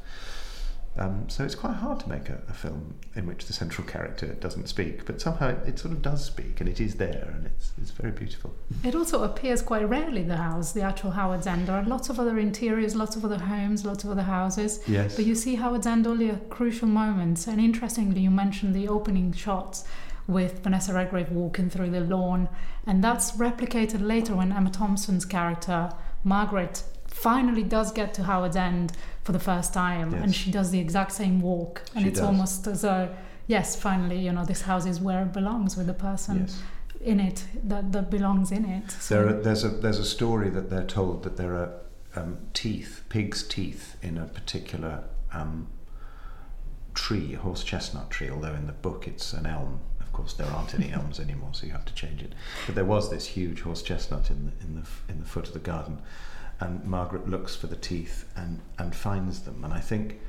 Um, 0.96 1.28
so 1.28 1.44
it's 1.44 1.56
quite 1.56 1.74
hard 1.74 2.00
to 2.02 2.10
make 2.10 2.30
a, 2.30 2.40
a, 2.48 2.54
film 2.54 2.96
in 3.16 3.26
which 3.26 3.46
the 3.46 3.54
central 3.54 3.86
character 3.88 4.28
doesn't 4.28 4.68
speak, 4.68 5.06
but 5.06 5.20
somehow 5.20 5.50
it, 5.50 5.58
it, 5.68 5.80
sort 5.80 5.92
of 5.92 6.04
does 6.04 6.24
speak, 6.24 6.60
and 6.60 6.70
it 6.70 6.80
is 6.80 6.96
there, 6.96 7.34
and 7.36 7.48
it's 7.48 7.72
it's 7.82 7.90
very 7.90 8.12
beautiful. 8.12 8.54
It 8.84 8.94
also 8.94 9.24
appears 9.24 9.64
quite 9.64 9.90
rarely 9.90 10.22
the 10.22 10.38
house, 10.38 10.72
the 10.72 10.84
actual 10.84 11.12
Howard's 11.12 11.48
End. 11.48 11.68
There 11.68 11.76
are 11.76 11.84
lots 11.84 12.10
of 12.10 12.20
other 12.20 12.38
interiors, 12.38 12.96
lots 12.96 13.16
of 13.16 13.26
other 13.26 13.40
homes, 13.40 13.86
lots 13.86 14.04
of 14.04 14.12
other 14.12 14.22
houses. 14.22 14.82
Yes. 14.88 15.16
But 15.16 15.26
you 15.26 15.34
see 15.34 15.56
Howard's 15.56 15.88
End 15.88 16.06
only 16.06 16.30
at 16.30 16.52
crucial 16.52 16.88
moments. 16.88 17.48
And 17.48 17.60
interestingly, 17.60 18.22
you 18.22 18.30
mentioned 18.30 18.76
the 18.76 18.88
opening 18.88 19.34
shots 19.34 19.86
with 20.28 20.64
Vanessa 20.64 20.94
Redgrave 20.94 21.32
walking 21.32 21.72
through 21.72 21.90
the 21.90 22.02
lawn, 22.02 22.50
and 22.86 23.04
that's 23.04 23.32
replicated 23.34 24.06
later 24.06 24.36
when 24.36 24.52
Emma 24.52 24.70
Thompson's 24.70 25.26
character 25.26 25.92
Margaret 26.24 26.84
finally 27.08 27.64
does 27.64 27.92
get 27.92 28.14
to 28.16 28.24
Howard's 28.24 28.56
End 28.56 28.94
for 29.24 29.32
the 29.32 29.40
first 29.40 29.74
time, 29.74 30.12
Yes. 30.12 30.24
and 30.24 30.36
she 30.36 30.52
does 30.52 30.72
the 30.72 30.80
exact 30.80 31.12
same 31.14 31.40
walk, 31.42 31.82
and 31.96 32.04
She 32.04 32.10
it's 32.10 32.20
does. 32.20 32.28
almost 32.28 32.68
as 32.68 32.82
though, 32.82 33.10
yes, 33.48 33.76
finally, 33.76 34.20
you 34.20 34.32
know, 34.32 34.46
this 34.46 34.62
house 34.64 34.86
is 34.86 35.00
where 35.00 35.22
it 35.24 35.32
belongs 35.34 35.78
with 35.78 35.88
the 35.88 35.94
person 35.94 36.42
Yes. 36.42 36.62
in 37.02 37.20
it 37.20 37.46
that, 37.64 37.92
that 37.94 38.10
belongs 38.10 38.52
in 38.52 38.66
it. 38.66 38.92
So- 38.92 39.16
There 39.16 39.28
are, 39.30 39.42
there's 39.42 39.64
a 39.64 39.70
there's 39.70 40.00
a 40.00 40.06
story 40.06 40.50
that 40.50 40.70
they're 40.70 40.86
told 41.00 41.24
that 41.24 41.38
there 41.38 41.54
are 41.56 41.72
um, 42.16 42.38
teeth, 42.54 43.02
pig's 43.10 43.44
teeth, 43.44 43.96
in 44.04 44.18
a 44.18 44.26
particular 44.26 45.04
um, 45.34 45.68
tree, 46.94 47.34
a 47.34 47.38
horse 47.40 47.64
chestnut 47.64 48.10
tree. 48.12 48.30
Although 48.30 48.54
in 48.54 48.68
the 48.68 48.74
book 48.74 49.08
it's 49.08 49.34
an 49.34 49.46
elm. 49.46 49.80
Of 50.00 50.12
course, 50.12 50.34
there 50.34 50.48
aren't 50.48 50.76
any 50.76 50.92
elms 51.00 51.20
anymore, 51.20 51.50
so 51.54 51.66
you 51.66 51.72
have 51.72 51.86
to 51.86 51.94
change 51.96 52.22
it. 52.22 52.34
But 52.68 52.76
there 52.76 52.86
was 52.86 53.10
this 53.10 53.26
huge 53.26 53.62
horse 53.62 53.82
chestnut 53.82 54.30
in 54.30 54.46
the 54.46 54.52
in 54.66 54.76
the 54.76 55.12
in 55.12 55.20
the 55.22 55.26
foot 55.26 55.48
of 55.48 55.54
the 55.54 55.60
garden, 55.60 56.00
and 56.64 56.84
Margaret 56.86 57.28
looks 57.28 57.56
for 57.56 57.68
the 57.68 57.76
teeth 57.76 58.26
and 58.36 58.62
and 58.78 58.96
finds 58.96 59.42
them. 59.42 59.64
And 59.64 59.74
I 59.74 59.82
think 59.82 60.20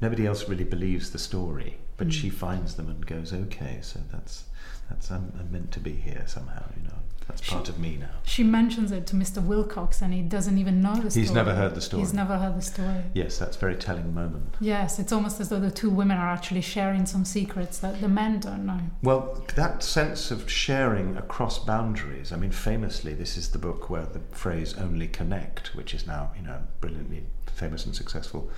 nobody 0.00 0.26
else 0.26 0.48
really 0.48 0.64
believes 0.64 1.10
the 1.10 1.18
story, 1.18 1.78
but 1.96 2.12
she 2.12 2.28
hmm. 2.28 2.36
finds 2.36 2.74
them 2.74 2.88
and 2.88 3.06
goes, 3.06 3.32
"Okay, 3.32 3.78
so 3.82 4.00
that's." 4.10 4.44
That's 4.90 5.10
I'm, 5.10 5.32
I'm 5.40 5.50
meant 5.50 5.72
to 5.72 5.80
be 5.80 5.92
here 5.92 6.24
somehow, 6.26 6.62
you 6.76 6.82
know. 6.82 6.98
That's 7.26 7.40
part 7.40 7.70
of 7.70 7.78
me 7.78 7.96
now. 7.96 8.10
She 8.24 8.44
mentions 8.44 8.92
it 8.92 9.06
to 9.06 9.16
Mr. 9.16 9.42
Wilcox, 9.42 10.02
and 10.02 10.12
he 10.12 10.20
doesn't 10.20 10.58
even 10.58 10.82
know 10.82 10.94
the 10.96 11.10
story. 11.10 11.24
He's 11.24 11.32
never 11.32 11.54
heard 11.54 11.74
the 11.74 11.80
story. 11.80 12.02
He's 12.02 12.12
never 12.12 12.36
heard 12.36 12.54
the 12.54 12.62
story. 12.62 13.02
Yes, 13.14 13.38
that's 13.38 13.56
a 13.56 13.60
very 13.60 13.76
telling 13.76 14.12
moment. 14.12 14.56
Yes, 14.60 14.98
it's 14.98 15.10
almost 15.10 15.40
as 15.40 15.48
though 15.48 15.60
the 15.60 15.70
two 15.70 15.88
women 15.88 16.18
are 16.18 16.28
actually 16.28 16.60
sharing 16.60 17.06
some 17.06 17.24
secrets 17.24 17.78
that 17.78 18.02
the 18.02 18.08
men 18.08 18.40
don't 18.40 18.66
know. 18.66 18.80
Well, 19.02 19.42
that 19.56 19.82
sense 19.82 20.30
of 20.30 20.50
sharing 20.50 21.16
across 21.16 21.58
boundaries. 21.58 22.30
I 22.30 22.36
mean, 22.36 22.50
famously, 22.50 23.14
this 23.14 23.38
is 23.38 23.50
the 23.50 23.58
book 23.58 23.88
where 23.88 24.04
the 24.04 24.20
phrase 24.32 24.74
"only 24.76 25.08
connect," 25.08 25.74
which 25.74 25.94
is 25.94 26.06
now, 26.06 26.32
you 26.36 26.42
know, 26.42 26.60
brilliantly 26.80 27.24
famous 27.54 27.86
and 27.86 27.96
successful 27.96 28.50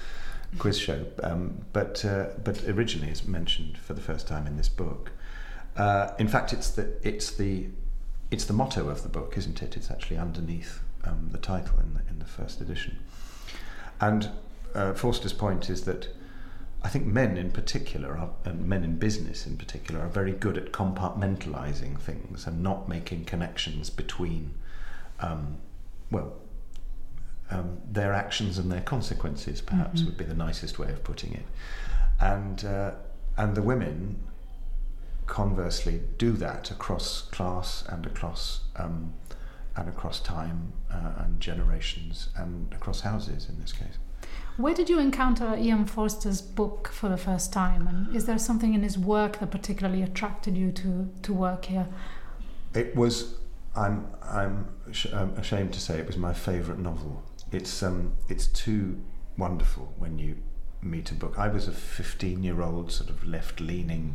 quiz 0.58 0.78
show, 0.78 1.06
um, 1.22 1.64
but 1.72 2.04
uh, 2.04 2.26
but 2.42 2.64
originally 2.64 3.10
is 3.10 3.26
mentioned 3.26 3.78
for 3.78 3.94
the 3.94 4.00
first 4.00 4.26
time 4.26 4.46
in 4.46 4.56
this 4.56 4.68
book. 4.68 5.12
Uh, 5.76 6.12
in 6.18 6.28
fact, 6.28 6.52
it's 6.52 6.70
the 6.70 6.92
it's 7.02 7.30
the 7.30 7.66
it's 8.30 8.44
the 8.44 8.52
motto 8.52 8.88
of 8.88 9.02
the 9.02 9.08
book, 9.08 9.36
isn't 9.36 9.62
it? 9.62 9.76
It's 9.76 9.90
actually 9.90 10.18
underneath 10.18 10.80
um, 11.04 11.28
the 11.32 11.38
title 11.38 11.78
in 11.80 11.94
the 11.94 12.00
in 12.10 12.18
the 12.18 12.24
first 12.24 12.60
edition. 12.60 12.98
And 14.00 14.30
uh, 14.74 14.92
Forster's 14.94 15.32
point 15.32 15.70
is 15.70 15.84
that 15.84 16.08
I 16.82 16.88
think 16.88 17.06
men 17.06 17.36
in 17.36 17.50
particular, 17.50 18.16
are, 18.16 18.30
and 18.44 18.68
men 18.68 18.84
in 18.84 18.96
business 18.96 19.46
in 19.46 19.56
particular, 19.56 20.02
are 20.02 20.08
very 20.08 20.32
good 20.32 20.56
at 20.56 20.72
compartmentalizing 20.72 21.98
things 21.98 22.46
and 22.46 22.62
not 22.62 22.88
making 22.88 23.24
connections 23.24 23.90
between, 23.90 24.54
um, 25.18 25.56
well, 26.10 26.34
um, 27.50 27.78
their 27.90 28.12
actions 28.12 28.58
and 28.58 28.70
their 28.70 28.80
consequences. 28.80 29.60
Perhaps 29.60 30.02
would 30.02 30.16
be 30.16 30.24
the 30.24 30.34
nicest 30.34 30.78
way 30.78 30.88
of 30.88 31.02
putting 31.04 31.32
it. 31.32 31.44
And 32.20 32.64
uh, 32.64 32.92
and 33.36 33.54
the 33.54 33.62
women, 33.62 34.22
conversely, 35.26 36.00
do 36.18 36.32
that 36.32 36.70
across 36.70 37.22
class 37.22 37.84
and 37.88 38.06
across 38.06 38.60
um, 38.76 39.12
and 39.76 39.88
across 39.88 40.20
time 40.20 40.72
uh, 40.90 41.12
and 41.18 41.40
generations 41.40 42.30
and 42.36 42.72
across 42.72 43.02
houses 43.02 43.48
in 43.48 43.60
this 43.60 43.72
case. 43.72 43.98
Where 44.56 44.72
did 44.72 44.88
you 44.88 44.98
encounter 44.98 45.54
Ian 45.54 45.84
Forster's 45.84 46.40
book 46.40 46.88
for 46.88 47.10
the 47.10 47.18
first 47.18 47.52
time? 47.52 47.86
And 47.86 48.16
is 48.16 48.24
there 48.24 48.38
something 48.38 48.72
in 48.72 48.82
his 48.82 48.96
work 48.98 49.38
that 49.40 49.50
particularly 49.50 50.02
attracted 50.02 50.56
you 50.56 50.72
to, 50.72 51.10
to 51.22 51.32
work 51.34 51.66
here? 51.66 51.86
It 52.74 52.96
was. 52.96 53.34
I'm. 53.74 54.06
I'm 54.22 54.68
sh- 54.92 55.08
um, 55.12 55.34
ashamed 55.36 55.74
to 55.74 55.80
say 55.80 55.98
it 55.98 56.06
was 56.06 56.16
my 56.16 56.32
favourite 56.32 56.80
novel. 56.80 57.22
It's. 57.52 57.82
Um. 57.82 58.14
It's 58.28 58.46
too 58.46 59.00
wonderful 59.38 59.92
when 59.98 60.18
you 60.18 60.36
meet 60.82 61.10
a 61.10 61.14
book. 61.14 61.38
I 61.38 61.48
was 61.48 61.68
a 61.68 61.72
15-year-old 61.72 62.92
sort 62.92 63.10
of 63.10 63.26
left-leaning, 63.26 64.14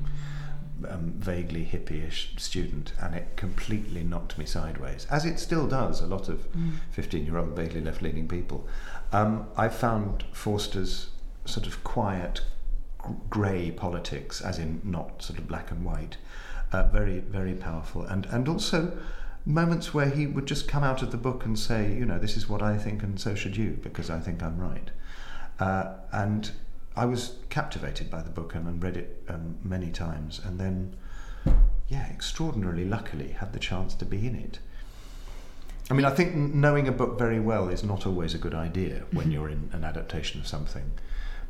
um, 0.88 1.14
vaguely 1.18 1.66
hippie-ish 1.66 2.34
student, 2.38 2.94
and 3.02 3.14
it 3.14 3.36
completely 3.36 4.04
knocked 4.04 4.38
me 4.38 4.46
sideways, 4.46 5.06
as 5.10 5.26
it 5.26 5.40
still 5.40 5.68
does. 5.68 6.02
A 6.02 6.08
lot 6.08 6.30
of 6.30 6.48
15-year-old 6.96 7.56
vaguely 7.56 7.82
left-leaning 7.82 8.28
people. 8.28 8.68
Um, 9.12 9.48
I 9.58 9.68
found 9.70 10.24
Forster's 10.32 11.10
sort 11.46 11.68
of 11.68 11.84
quiet, 11.84 12.42
grey 13.30 13.72
politics, 13.72 14.42
as 14.42 14.58
in 14.60 14.82
not 14.84 15.22
sort 15.22 15.40
of 15.40 15.48
black 15.48 15.72
and 15.72 15.84
white, 15.84 16.18
uh, 16.72 16.84
very, 16.84 17.20
very 17.20 17.54
powerful. 17.54 18.04
And, 18.04 18.26
and 18.28 18.48
also 18.48 18.98
moments 19.46 19.94
where 19.94 20.10
he 20.10 20.28
would 20.28 20.46
just 20.46 20.68
come 20.68 20.84
out 20.84 21.02
of 21.02 21.12
the 21.12 21.18
book 21.18 21.46
and 21.46 21.58
say, 21.58 21.94
you 21.94 22.06
know, 22.06 22.20
this 22.20 22.38
is 22.38 22.48
what 22.48 22.62
I 22.62 22.78
think 22.78 23.04
and 23.04 23.20
so 23.20 23.36
should 23.36 23.58
you, 23.58 23.80
because 23.82 24.10
I 24.10 24.20
think 24.20 24.44
I'm 24.44 24.60
right. 24.60 24.92
Uh, 25.60 25.94
and 26.12 26.52
I 26.96 27.06
was 27.06 27.36
captivated 27.50 28.10
by 28.10 28.22
the 28.22 28.30
book 28.30 28.56
and, 28.56 28.68
and 28.68 28.84
read 28.84 28.98
it 28.98 29.24
um, 29.30 29.58
many 29.64 29.90
times. 29.92 30.42
And 30.44 30.60
then, 30.60 30.96
yeah, 31.88 32.08
extraordinarily 32.10 32.86
luckily 32.86 33.32
had 33.32 33.54
the 33.54 33.60
chance 33.60 33.94
to 33.96 34.06
be 34.06 34.28
in 34.28 34.36
it. 34.36 34.60
I 35.90 35.94
mean, 35.94 36.06
I 36.06 36.12
think 36.12 36.36
knowing 36.36 36.88
a 36.88 36.92
book 36.92 37.18
very 37.18 37.40
well 37.40 37.68
is 37.70 37.84
not 37.84 38.06
always 38.06 38.34
a 38.34 38.38
good 38.38 38.54
idea 38.54 39.04
when 39.12 39.32
you're 39.32 39.50
in 39.50 39.70
an 39.74 39.84
adaptation 39.84 40.40
of 40.40 40.48
something. 40.48 40.92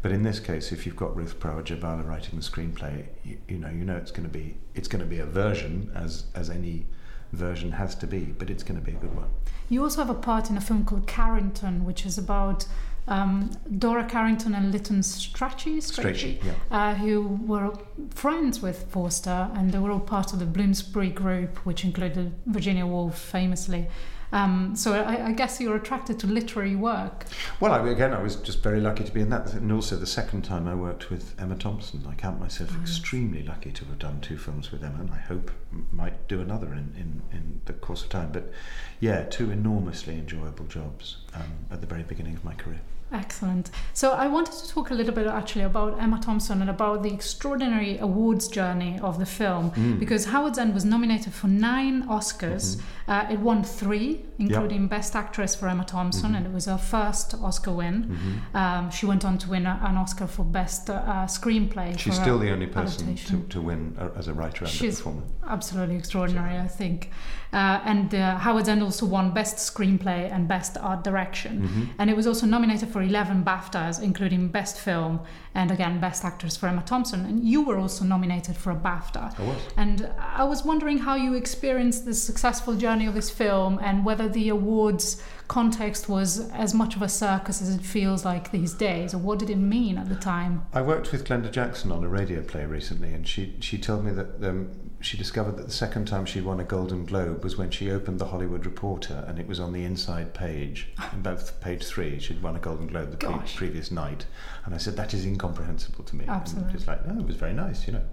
But 0.02 0.12
in 0.12 0.24
this 0.24 0.40
case, 0.40 0.72
if 0.72 0.86
you've 0.86 0.96
got 0.96 1.16
Ruth 1.16 1.40
Prawer 1.40 1.62
Jhabvala 1.62 2.08
writing 2.08 2.40
the 2.40 2.44
screenplay, 2.44 3.06
you, 3.24 3.38
you 3.48 3.58
know, 3.60 3.70
you 3.70 3.86
know 3.86 3.98
it's 3.98 4.10
going 4.10 4.28
to 4.28 4.34
be 4.34 4.58
it's 4.74 4.88
going 4.88 5.04
to 5.04 5.08
be 5.08 5.20
a 5.20 5.28
version 5.28 5.92
as 5.94 6.26
as 6.34 6.50
any 6.50 6.88
version 7.32 7.72
has 7.72 7.96
to 7.96 8.08
be, 8.08 8.20
but 8.20 8.50
it's 8.50 8.64
going 8.64 8.80
to 8.80 8.86
be 8.86 8.92
a 8.92 9.00
good 9.00 9.16
one. 9.16 9.30
You 9.70 9.84
also 9.84 10.02
have 10.02 10.10
a 10.10 10.20
part 10.20 10.50
in 10.50 10.58
a 10.58 10.62
film 10.62 10.86
called 10.86 11.08
Carrington, 11.08 11.86
which 11.86 12.06
is 12.06 12.18
about 12.18 12.66
um, 13.08 13.52
Dora 13.80 14.06
Carrington 14.06 14.54
and 14.54 14.72
Lytton 14.72 15.00
Strachey, 15.02 15.78
Strachey, 15.78 16.44
yeah. 16.44 16.54
uh, 16.70 16.96
who 16.96 17.40
were 17.46 17.74
friends 18.10 18.62
with 18.62 18.84
Forster, 18.90 19.50
and 19.56 19.72
they 19.72 19.80
were 19.80 19.92
all 19.92 20.00
part 20.00 20.34
of 20.34 20.40
the 20.40 20.46
Bloomsbury 20.46 21.10
group, 21.10 21.66
which 21.66 21.84
included 21.84 22.34
Virginia 22.46 22.86
Woolf 22.86 23.18
famously. 23.18 23.88
Um, 24.32 24.76
so 24.76 24.94
I, 24.94 25.28
I, 25.28 25.32
guess 25.34 25.60
you're 25.60 25.76
attracted 25.76 26.18
to 26.20 26.28
literary 26.28 26.76
work. 26.76 27.26
Well, 27.60 27.74
I, 27.74 27.90
again, 27.90 28.14
I 28.14 28.22
was 28.22 28.38
just 28.38 28.64
very 28.64 28.80
lucky 28.80 29.04
to 29.04 29.12
be 29.12 29.20
in 29.20 29.30
that, 29.30 29.54
and 29.54 29.72
also 29.72 29.98
the 29.98 30.08
second 30.08 30.44
time 30.44 30.68
I 30.68 30.76
worked 30.76 31.10
with 31.10 31.36
Emma 31.40 31.56
Thompson. 31.56 32.06
I 32.10 32.16
count 32.16 32.40
myself 32.40 32.74
oh, 32.78 32.82
extremely 32.82 33.40
yes. 33.40 33.50
lucky 33.50 33.72
to 33.72 33.86
have 33.86 34.00
done 34.00 34.22
two 34.22 34.38
films 34.38 34.72
with 34.72 34.84
Emma, 34.84 35.02
and 35.02 35.12
I 35.12 35.18
hope 35.18 35.52
might 35.92 36.28
do 36.28 36.40
another 36.40 36.68
in, 36.68 36.94
in, 36.98 37.22
in 37.32 37.62
the 37.66 37.74
course 37.74 38.04
of 38.04 38.10
time. 38.10 38.32
But 38.32 38.52
yeah, 39.00 39.24
two 39.24 39.52
enormously 39.52 40.14
enjoyable 40.16 40.66
jobs 40.66 41.18
um, 41.34 41.66
at 41.70 41.82
the 41.82 41.88
very 41.88 42.04
beginning 42.04 42.36
of 42.36 42.46
my 42.46 42.54
career. 42.54 42.82
Excellent. 43.14 43.72
So 43.94 44.12
I 44.12 44.28
wanted 44.28 44.54
to 44.54 44.70
talk 44.70 44.90
a 44.90 44.94
little 44.94 45.14
bit 45.14 45.28
actually 45.28 45.64
about 45.64 46.02
Emma 46.02 46.20
Thompson 46.22 46.62
and 46.62 46.70
about 46.70 47.04
the 47.04 47.14
extraordinary 47.14 47.98
awards 47.98 48.48
journey 48.48 49.00
of 49.02 49.20
the 49.20 49.26
film 49.26 49.72
mm. 49.72 50.00
because 50.00 50.26
Howard's 50.26 50.58
End 50.58 50.74
was 50.74 50.86
nominated 50.86 51.34
for 51.34 51.48
nine 51.48 52.04
Oscars. 52.08 52.78
Mm-hmm. 52.78 52.86
Uh, 53.12 53.28
it 53.30 53.40
won 53.42 53.62
three, 53.62 54.22
including 54.40 54.84
yep. 54.84 54.90
Best 54.90 55.18
Actress 55.18 55.54
for 55.54 55.68
Emma 55.68 55.84
Thompson, 55.84 56.28
mm-hmm. 56.28 56.36
and 56.36 56.46
it 56.46 56.54
was 56.54 56.64
her 56.64 56.78
first 56.78 57.34
Oscar 57.34 57.74
win. 57.74 58.06
Mm-hmm. 58.06 58.56
Um, 58.56 58.90
she 58.90 59.06
went 59.06 59.26
on 59.26 59.38
to 59.40 59.50
win 59.50 59.66
a, 59.66 59.82
an 59.84 59.98
Oscar 59.98 60.28
for 60.28 60.46
Best 60.46 60.90
uh, 60.90 61.26
Screenplay. 61.26 62.00
She's 62.00 62.16
still 62.16 62.40
the 62.40 62.50
only 62.52 62.68
person 62.68 63.14
to, 63.16 63.44
to 63.50 63.62
win 63.62 63.98
as 64.16 64.30
a 64.30 64.34
writer 64.34 64.64
and 64.64 64.74
She's 64.74 64.94
a 64.94 65.04
performer. 65.04 65.24
Absolutely 65.46 65.98
extraordinary, 65.98 66.58
I 66.58 66.70
think. 66.70 67.12
Uh, 67.54 67.82
and 67.84 68.16
uh, 68.16 68.38
Howard's 68.38 68.70
End 68.70 68.82
also 68.82 69.06
won 69.06 69.34
Best 69.34 69.58
Screenplay 69.58 70.32
and 70.32 70.48
Best 70.48 70.78
Art 70.78 71.04
Direction. 71.04 71.64
Mm-hmm. 71.64 71.84
And 72.00 72.10
it 72.10 72.16
was 72.16 72.26
also 72.26 72.46
nominated 72.46 72.88
for 72.88 73.02
11 73.02 73.44
BAFTAs, 73.44 74.02
including 74.02 74.48
Best 74.48 74.80
Film 74.80 75.20
and 75.54 75.70
again 75.70 76.00
Best 76.00 76.24
Actress 76.24 76.56
for 76.56 76.68
Emma 76.68 76.82
Thompson. 76.86 77.26
And 77.26 77.44
you 77.44 77.62
were 77.62 77.78
also 77.78 78.06
nominated 78.06 78.56
for 78.56 78.72
a 78.72 78.76
BAFTA. 78.76 79.38
I 79.38 79.44
was. 79.44 79.58
And 79.76 80.10
I 80.18 80.46
was 80.46 80.64
wondering 80.64 81.00
how 81.00 81.16
you 81.16 81.34
experienced 81.34 82.06
this 82.06 82.24
successful 82.24 82.76
journey 82.76 83.01
of 83.08 83.14
this 83.14 83.30
film 83.30 83.80
and 83.82 84.06
whether 84.06 84.28
the 84.28 84.50
awards 84.50 85.22
context 85.48 86.08
was 86.08 86.50
as 86.52 86.74
much 86.74 86.96
of 86.96 87.02
a 87.02 87.10
circus 87.10 87.62
as 87.62 87.76
it 87.76 87.82
feels 87.82 88.24
like 88.24 88.52
these 88.52 88.74
days, 88.74 89.14
or 89.14 89.18
what 89.18 89.38
did 89.38 89.50
it 89.50 89.58
mean 89.58 89.98
at 89.98 90.08
the 90.08 90.16
time? 90.16 90.66
I 90.74 90.82
worked 90.82 91.12
with 91.12 91.26
Glenda 91.26 91.52
Jackson 91.52 91.92
on 91.92 92.04
a 92.04 92.08
radio 92.08 92.42
play 92.42 92.66
recently, 92.66 93.14
and 93.14 93.28
she, 93.28 93.56
she 93.60 93.78
told 93.78 94.06
me 94.06 94.12
that 94.12 94.42
um, 94.44 94.70
she 95.02 95.18
discovered 95.18 95.58
that 95.58 95.66
the 95.66 95.74
second 95.74 96.08
time 96.08 96.26
she 96.26 96.40
won 96.40 96.60
a 96.60 96.64
Golden 96.64 97.04
Globe 97.04 97.44
was 97.44 97.58
when 97.58 97.70
she 97.70 97.92
opened 97.92 98.20
the 98.20 98.28
Hollywood 98.28 98.66
Reporter 98.66 99.26
and 99.28 99.40
it 99.40 99.48
was 99.48 99.60
on 99.60 99.74
the 99.74 99.84
inside 99.84 100.34
page, 100.34 100.88
about 101.12 101.52
page 101.60 101.86
three. 101.86 102.18
She'd 102.20 102.42
won 102.42 102.56
a 102.56 102.60
Golden 102.60 102.88
Globe 102.88 103.12
the 103.12 103.18
pre- 103.18 103.40
previous 103.56 103.92
night, 103.92 104.26
and 104.64 104.74
I 104.74 104.78
said 104.78 104.96
that 104.96 105.14
is 105.14 105.26
incomprehensible 105.26 106.06
to 106.06 106.16
me. 106.16 106.26
Absolutely, 106.28 106.72
and 106.72 106.80
she's 106.80 106.88
like, 106.88 107.06
no, 107.06 107.20
it 107.20 107.26
was 107.26 107.36
very 107.36 107.54
nice, 107.54 107.88
you 107.88 107.94
know 107.94 108.04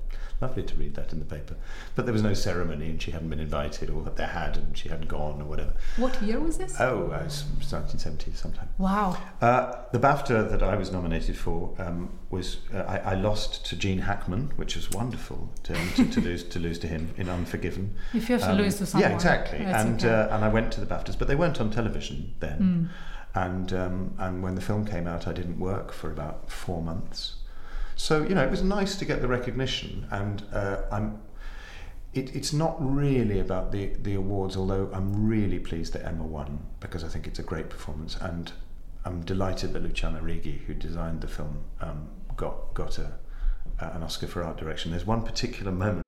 lovely 0.40 0.62
to 0.62 0.74
read 0.76 0.94
that 0.94 1.12
in 1.12 1.18
the 1.18 1.24
paper. 1.24 1.56
But 1.94 2.06
there 2.06 2.12
was 2.12 2.22
no 2.22 2.34
ceremony, 2.34 2.86
and 2.86 3.02
she 3.02 3.10
hadn't 3.10 3.28
been 3.28 3.40
invited, 3.40 3.90
or 3.90 4.02
that 4.02 4.16
they 4.16 4.26
had, 4.26 4.56
and 4.56 4.76
she 4.76 4.88
hadn't 4.88 5.08
gone, 5.08 5.40
or 5.42 5.44
whatever. 5.44 5.72
What 5.96 6.20
year 6.22 6.38
was 6.38 6.58
this? 6.58 6.76
Oh, 6.80 7.02
it 7.04 7.08
was 7.08 7.44
1970 7.44 8.32
sometime. 8.34 8.68
Wow. 8.78 9.16
Uh, 9.40 9.74
the 9.92 9.98
BAFTA 9.98 10.50
that 10.50 10.62
I 10.62 10.76
was 10.76 10.92
nominated 10.92 11.36
for 11.36 11.74
um, 11.78 12.10
was 12.30 12.58
uh, 12.72 12.78
I, 12.78 12.98
I, 12.98 13.14
lost 13.14 13.64
to 13.66 13.76
Gene 13.76 14.00
Hackman, 14.00 14.52
which 14.56 14.76
was 14.76 14.90
wonderful 14.90 15.50
to, 15.64 15.74
to, 15.96 16.08
to 16.10 16.20
lose 16.20 16.44
to 16.44 16.58
lose 16.58 16.78
to 16.80 16.86
him 16.86 17.14
in 17.16 17.28
Unforgiven. 17.28 17.94
You 18.12 18.20
have 18.20 18.40
to 18.42 18.50
um, 18.50 18.58
lose 18.58 18.76
to 18.78 18.86
someone, 18.86 19.10
yeah, 19.10 19.14
exactly. 19.14 19.58
And 19.58 20.04
okay. 20.04 20.08
uh, 20.08 20.34
and 20.34 20.44
I 20.44 20.48
went 20.48 20.72
to 20.72 20.80
the 20.80 20.86
BAFTAs, 20.86 21.18
but 21.18 21.28
they 21.28 21.34
weren't 21.34 21.60
on 21.60 21.70
television 21.70 22.34
then. 22.40 22.90
Mm. 23.34 23.42
And 23.42 23.72
um, 23.72 24.14
and 24.18 24.42
when 24.42 24.54
the 24.54 24.60
film 24.60 24.86
came 24.86 25.06
out, 25.06 25.26
I 25.26 25.32
didn't 25.32 25.58
work 25.58 25.92
for 25.92 26.10
about 26.10 26.50
four 26.50 26.82
months. 26.82 27.36
So 27.98 28.22
you 28.22 28.34
know, 28.36 28.44
it 28.44 28.50
was 28.50 28.62
nice 28.62 28.94
to 28.96 29.04
get 29.04 29.20
the 29.20 29.28
recognition, 29.28 30.06
and 30.10 30.44
uh, 30.52 30.82
I'm. 30.90 31.20
It, 32.14 32.34
it's 32.34 32.52
not 32.52 32.76
really 32.78 33.38
about 33.38 33.70
the, 33.70 33.88
the 33.88 34.14
awards, 34.14 34.56
although 34.56 34.88
I'm 34.94 35.28
really 35.28 35.58
pleased 35.58 35.92
that 35.92 36.06
Emma 36.06 36.24
won 36.24 36.64
because 36.80 37.04
I 37.04 37.08
think 37.08 37.26
it's 37.26 37.38
a 37.38 37.42
great 37.42 37.68
performance, 37.68 38.16
and 38.16 38.52
I'm 39.04 39.22
delighted 39.22 39.72
that 39.72 39.82
Luciana 39.82 40.20
Arrighi, 40.20 40.64
who 40.64 40.74
designed 40.74 41.20
the 41.20 41.28
film, 41.28 41.64
um, 41.80 42.08
got 42.36 42.72
got 42.72 42.98
a, 42.98 43.18
an 43.80 44.04
Oscar 44.04 44.28
for 44.28 44.44
art 44.44 44.56
direction. 44.56 44.92
There's 44.92 45.04
one 45.06 45.22
particular 45.22 45.72
moment. 45.72 46.07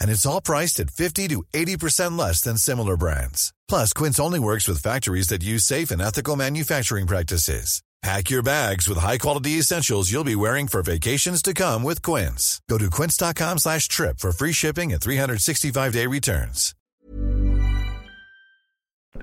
and 0.00 0.10
it's 0.10 0.26
all 0.26 0.40
priced 0.40 0.78
at 0.80 0.90
50 0.90 1.28
to 1.28 1.42
80% 1.52 2.16
less 2.16 2.40
than 2.40 2.56
similar 2.56 2.96
brands. 2.96 3.52
Plus, 3.68 3.92
Quince 3.92 4.20
only 4.20 4.38
works 4.38 4.68
with 4.68 4.82
factories 4.82 5.28
that 5.28 5.42
use 5.42 5.64
safe 5.64 5.90
and 5.90 6.00
ethical 6.00 6.36
manufacturing 6.36 7.06
practices. 7.06 7.82
Pack 8.02 8.30
your 8.30 8.42
bags 8.42 8.88
with 8.88 8.96
high-quality 8.96 9.58
essentials 9.58 10.10
you'll 10.10 10.24
be 10.24 10.34
wearing 10.34 10.68
for 10.68 10.82
vacations 10.82 11.42
to 11.42 11.52
come 11.52 11.82
with 11.82 12.00
Quince. 12.00 12.62
Go 12.66 12.78
to 12.78 12.88
quince.com 12.88 13.58
slash 13.58 13.88
trip 13.88 14.18
for 14.18 14.32
free 14.32 14.52
shipping 14.52 14.90
and 14.92 15.02
365-day 15.02 16.06
returns. 16.06 16.74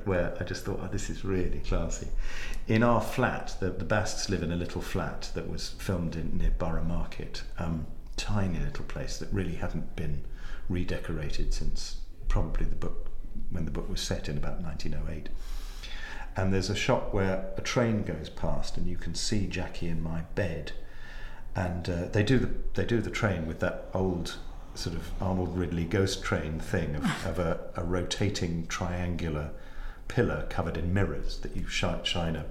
Where 0.06 0.38
I 0.40 0.44
just 0.44 0.64
thought, 0.64 0.80
oh, 0.84 0.90
this 0.92 1.10
is 1.10 1.26
really 1.26 1.60
classy. 1.62 2.08
In 2.68 2.84
our 2.84 3.02
flat, 3.02 3.56
the, 3.60 3.72
the 3.72 3.86
live 4.30 4.44
in 4.44 4.52
a 4.52 4.56
little 4.56 4.82
flat 4.82 5.32
that 5.34 5.50
was 5.50 5.70
filmed 5.80 6.16
in 6.16 6.38
near 6.38 6.52
Borough 6.52 6.84
Market. 6.84 7.42
Um, 7.58 7.88
tiny 8.16 8.60
little 8.60 8.86
place 8.86 9.18
that 9.18 9.34
really 9.34 9.56
hadn't 9.56 9.96
been 9.96 10.24
redecorated 10.70 11.54
since 11.54 11.98
probably 12.28 12.66
the 12.66 12.76
book 12.76 13.08
when 13.50 13.66
the 13.66 13.72
book 13.72 13.90
was 13.90 14.02
set 14.02 14.28
in 14.28 14.38
about 14.38 14.62
1908. 14.62 15.30
And 16.36 16.54
there's 16.54 16.70
a 16.70 16.76
shot 16.76 17.14
where 17.14 17.50
a 17.58 17.62
train 17.62 18.04
goes 18.04 18.30
past, 18.30 18.78
and 18.78 18.86
you 18.86 18.98
can 18.98 19.16
see 19.16 19.48
Jackie 19.48 19.88
in 19.88 20.04
my 20.04 20.22
bed. 20.36 20.74
And 21.56 21.90
uh, 21.90 22.06
they 22.12 22.22
do 22.22 22.38
the 22.38 22.52
they 22.76 22.86
do 22.86 23.02
the 23.02 23.10
train 23.10 23.48
with 23.48 23.60
that 23.62 23.90
old 23.94 24.36
sort 24.76 24.96
of 24.96 25.10
Arnold 25.20 25.58
Ridley 25.58 25.86
ghost 25.86 26.24
train 26.24 26.60
thing 26.60 26.96
of, 26.96 27.04
of 27.26 27.40
a, 27.40 27.60
a, 27.76 27.84
rotating 27.84 28.68
triangular 28.68 29.50
pillar 30.08 30.46
covered 30.50 30.78
in 30.78 30.94
mirrors 30.94 31.40
that 31.40 31.56
you 31.56 31.68
shine, 31.68 32.04
shine 32.04 32.36
a 32.36 32.46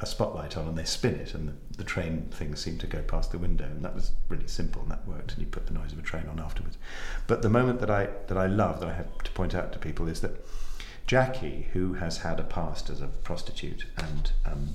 a 0.00 0.06
spotlight 0.06 0.56
on 0.56 0.68
and 0.68 0.78
they 0.78 0.84
spin 0.84 1.14
it 1.16 1.34
and 1.34 1.48
the, 1.48 1.76
the, 1.78 1.84
train 1.84 2.28
things 2.30 2.60
seem 2.60 2.78
to 2.78 2.86
go 2.86 3.02
past 3.02 3.32
the 3.32 3.38
window 3.38 3.64
and 3.64 3.84
that 3.84 3.94
was 3.94 4.12
really 4.28 4.46
simple 4.46 4.80
and 4.82 4.90
that 4.90 5.06
worked 5.06 5.32
and 5.32 5.40
you 5.40 5.46
put 5.46 5.66
the 5.66 5.74
noise 5.74 5.92
of 5.92 5.98
a 5.98 6.02
train 6.02 6.26
on 6.28 6.38
afterwards. 6.38 6.78
But 7.26 7.42
the 7.42 7.48
moment 7.48 7.80
that 7.80 7.90
I 7.90 8.08
that 8.28 8.38
I 8.38 8.46
love 8.46 8.80
that 8.80 8.88
I 8.88 8.94
have 8.94 9.18
to 9.24 9.30
point 9.32 9.54
out 9.54 9.72
to 9.72 9.78
people 9.78 10.08
is 10.08 10.20
that 10.20 10.46
Jackie 11.06 11.68
who 11.72 11.94
has 11.94 12.18
had 12.18 12.38
a 12.38 12.44
past 12.44 12.90
as 12.90 13.00
a 13.00 13.08
prostitute 13.08 13.86
and 13.96 14.30
um, 14.46 14.68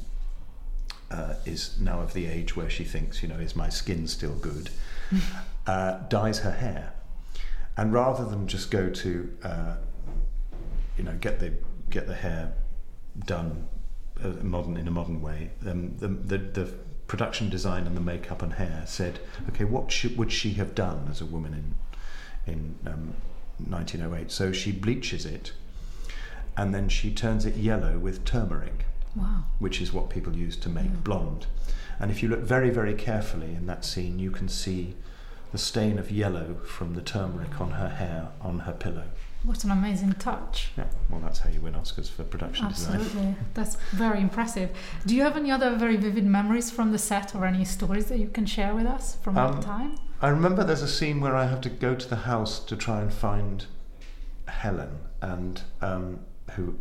uh, 1.10 1.36
is 1.46 1.80
now 1.80 2.02
of 2.02 2.14
the 2.14 2.26
age 2.26 2.56
where 2.56 2.70
she 2.70 2.84
thinks 2.84 3.24
you 3.24 3.30
know 3.30 3.36
is 3.36 3.56
my 3.56 3.70
skin 3.70 4.08
still 4.08 4.36
good 4.36 4.72
uh, 5.68 6.00
dyes 6.10 6.40
her 6.40 6.52
hair. 6.52 6.94
And 7.78 7.94
rather 7.94 8.26
than 8.26 8.48
just 8.48 8.70
go 8.70 8.90
to 8.90 9.38
uh, 9.44 9.76
you 10.98 11.06
know 11.06 11.16
get 11.22 11.40
the 11.40 11.54
get 11.90 12.08
the 12.08 12.16
hair 12.16 12.54
done 13.26 13.68
modern 14.42 14.78
in 14.78 14.88
a 14.88 14.92
modern 14.92 15.22
way. 15.22 15.52
Um, 15.66 15.96
the, 15.98 16.08
the, 16.08 16.38
the 16.38 16.66
production 17.08 17.50
design 17.50 17.86
and 17.86 17.96
the 17.96 18.02
makeup 18.02 18.42
and 18.42 18.54
hair 18.54 18.84
said, 18.88 19.20
okay, 19.50 19.64
what 19.64 19.92
should, 19.92 20.18
would 20.18 20.32
she 20.32 20.54
have 20.54 20.74
done 20.74 21.08
as 21.10 21.22
a 21.22 21.26
woman 21.26 21.54
in 21.54 21.76
in 22.46 22.76
um, 22.86 23.16
1908? 23.58 24.32
So 24.32 24.52
she 24.52 24.72
bleaches 24.72 25.26
it, 25.26 25.54
and 26.58 26.74
then 26.74 26.90
she 26.90 27.14
turns 27.14 27.46
it 27.46 27.56
yellow 27.56 27.98
with 27.98 28.26
turmeric, 28.26 28.86
wow. 29.16 29.46
which 29.60 29.82
is 29.82 29.94
what 29.94 30.10
people 30.10 30.36
use 30.36 30.58
to 30.58 30.70
make 30.70 30.86
yeah. 30.86 31.00
blonde. 31.04 31.46
And 32.00 32.12
if 32.12 32.24
you 32.24 32.30
look 32.30 32.42
very 32.42 32.70
very 32.70 32.94
carefully 32.94 33.54
in 33.56 33.66
that 33.68 33.86
scene, 33.86 34.20
you 34.20 34.32
can 34.32 34.50
see 34.50 34.96
the 35.52 35.58
stain 35.58 36.00
of 36.00 36.10
yellow 36.10 36.56
from 36.66 36.96
the 36.96 37.02
turmeric 37.02 37.62
on 37.62 37.72
her 37.72 37.90
hair 37.90 38.30
on 38.42 38.60
her 38.60 38.74
pillow. 38.74 39.06
What 39.44 39.64
an 39.66 39.72
amazing 39.72 40.14
touch. 40.14 40.72
Yeah, 40.78 40.86
well, 41.10 41.20
that's 41.20 41.40
how 41.40 41.50
you 41.50 41.60
win 41.60 41.74
Oscars 41.74 42.10
for 42.10 42.24
production 42.24 42.70
design. 42.70 43.02
Absolutely. 43.02 43.36
That's 43.54 43.76
very 43.92 44.22
impressive. 44.22 44.70
Do 45.06 45.14
you 45.16 45.24
have 45.24 45.36
any 45.36 45.52
other 45.52 45.76
very 45.76 45.98
vivid 45.98 46.26
memories 46.26 46.72
from 46.72 46.94
the 46.94 46.98
set 46.98 47.36
or 47.36 47.46
any 47.46 47.66
stories 47.66 48.06
that 48.06 48.20
you 48.20 48.30
can 48.30 48.46
share 48.46 48.74
with 48.74 48.86
us 48.86 49.16
from 49.18 49.38
Um, 49.38 49.56
that 49.56 49.62
time? 49.62 49.96
I 50.22 50.30
remember 50.30 50.64
there's 50.64 50.82
a 50.82 50.88
scene 50.88 51.20
where 51.20 51.36
I 51.36 51.46
have 51.48 51.60
to 51.62 51.70
go 51.70 51.94
to 51.94 52.08
the 52.10 52.16
house 52.16 52.60
to 52.60 52.78
try 52.78 53.02
and 53.02 53.12
find 53.14 53.66
Helen, 54.48 55.00
and 55.22 55.62
um, 55.82 56.20
who, 56.52 56.76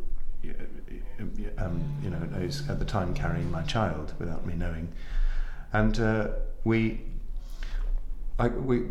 um, 1.59 1.83
you 2.03 2.11
know, 2.11 2.23
is 2.39 2.69
at 2.69 2.79
the 2.79 2.85
time 2.85 3.13
carrying 3.15 3.51
my 3.51 3.63
child 3.63 4.15
without 4.21 4.47
me 4.47 4.55
knowing, 4.55 4.93
and 5.73 5.99
uh, 5.99 6.29
we, 6.63 7.01
I 8.39 8.49
we, 8.49 8.83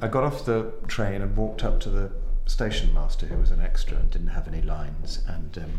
I 0.00 0.06
got 0.06 0.22
off 0.22 0.44
the 0.44 0.72
train 0.86 1.20
and 1.22 1.36
walked 1.36 1.64
up 1.64 1.80
to 1.80 1.90
the 1.90 2.12
station 2.48 2.92
master 2.92 3.26
who 3.26 3.38
was 3.38 3.50
an 3.50 3.60
extra 3.60 3.96
and 3.96 4.10
didn't 4.10 4.28
have 4.28 4.48
any 4.48 4.62
lines, 4.62 5.22
and 5.26 5.56
um, 5.58 5.72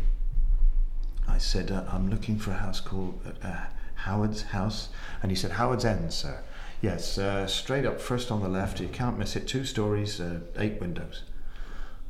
I 1.28 1.38
said, 1.38 1.70
uh, 1.70 1.84
I'm 1.90 2.10
looking 2.10 2.38
for 2.38 2.50
a 2.50 2.56
house 2.56 2.80
called 2.80 3.20
uh, 3.24 3.46
uh, 3.46 3.64
Howard's 3.94 4.42
House. 4.42 4.88
And 5.22 5.30
he 5.30 5.36
said, 5.36 5.52
Howard's 5.52 5.84
End, 5.84 6.12
sir. 6.12 6.42
Yes, 6.82 7.18
uh, 7.18 7.46
straight 7.46 7.84
up, 7.84 8.00
first 8.00 8.30
on 8.30 8.42
the 8.42 8.48
left, 8.48 8.80
you 8.80 8.88
can't 8.88 9.18
miss 9.18 9.36
it, 9.36 9.46
two 9.46 9.64
stories, 9.64 10.20
uh, 10.20 10.40
eight 10.56 10.80
windows. 10.80 11.22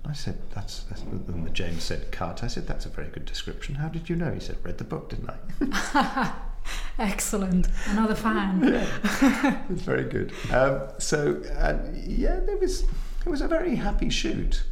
I 0.07 0.13
said, 0.13 0.39
that's, 0.55 0.85
that's, 0.85 1.03
and 1.03 1.47
the 1.47 1.51
James 1.51 1.83
said, 1.83 2.11
cut. 2.11 2.43
I 2.43 2.47
said, 2.47 2.67
that's 2.67 2.87
a 2.87 2.89
very 2.89 3.09
good 3.09 3.27
description. 3.27 3.75
How 3.75 3.89
did 3.89 4.09
you 4.09 4.17
know? 4.17 4.33
He 4.33 4.41
said, 4.41 4.57
read 4.63 4.79
the 4.79 4.85
book, 4.85 5.11
didn't 5.11 5.29
I? 5.29 6.33
Excellent. 6.99 7.69
Another 7.89 8.15
fan. 8.15 8.63
yeah. 8.65 9.63
it's 9.69 9.83
very 9.83 10.05
good. 10.05 10.33
Um, 10.53 10.83
so, 10.99 11.43
uh, 11.59 11.79
yeah, 12.07 12.41
there 12.41 12.57
was, 12.57 12.87
it 13.25 13.29
was 13.29 13.41
a 13.41 13.49
very 13.49 13.77
happy 13.77 14.09
shoot. 14.09 14.65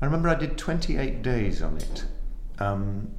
I 0.00 0.06
remember 0.06 0.28
I 0.28 0.34
did 0.34 0.58
28 0.58 1.22
days 1.22 1.62
on 1.62 1.76
it 1.76 2.04
um, 2.58 3.10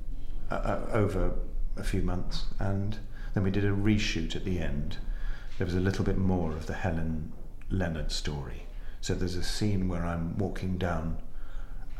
uh, 0.50 0.82
over 0.92 1.34
a 1.78 1.84
few 1.84 2.02
months, 2.02 2.46
and 2.60 2.98
then 3.34 3.44
we 3.44 3.52
did 3.52 3.66
a 3.66 3.72
reshoot 3.72 4.36
at 4.36 4.46
the 4.46 4.60
end. 4.60 4.98
There 5.58 5.66
was 5.66 5.76
a 5.76 5.80
little 5.80 6.04
bit 6.06 6.18
more 6.18 6.52
of 6.52 6.68
the 6.68 6.74
Helen 6.74 7.32
Leonard 7.70 8.12
story. 8.12 8.64
So 9.02 9.14
there's 9.14 9.36
a 9.36 9.44
scene 9.44 9.88
where 9.88 10.06
I'm 10.06 10.38
walking 10.38 10.78
down 10.78 11.18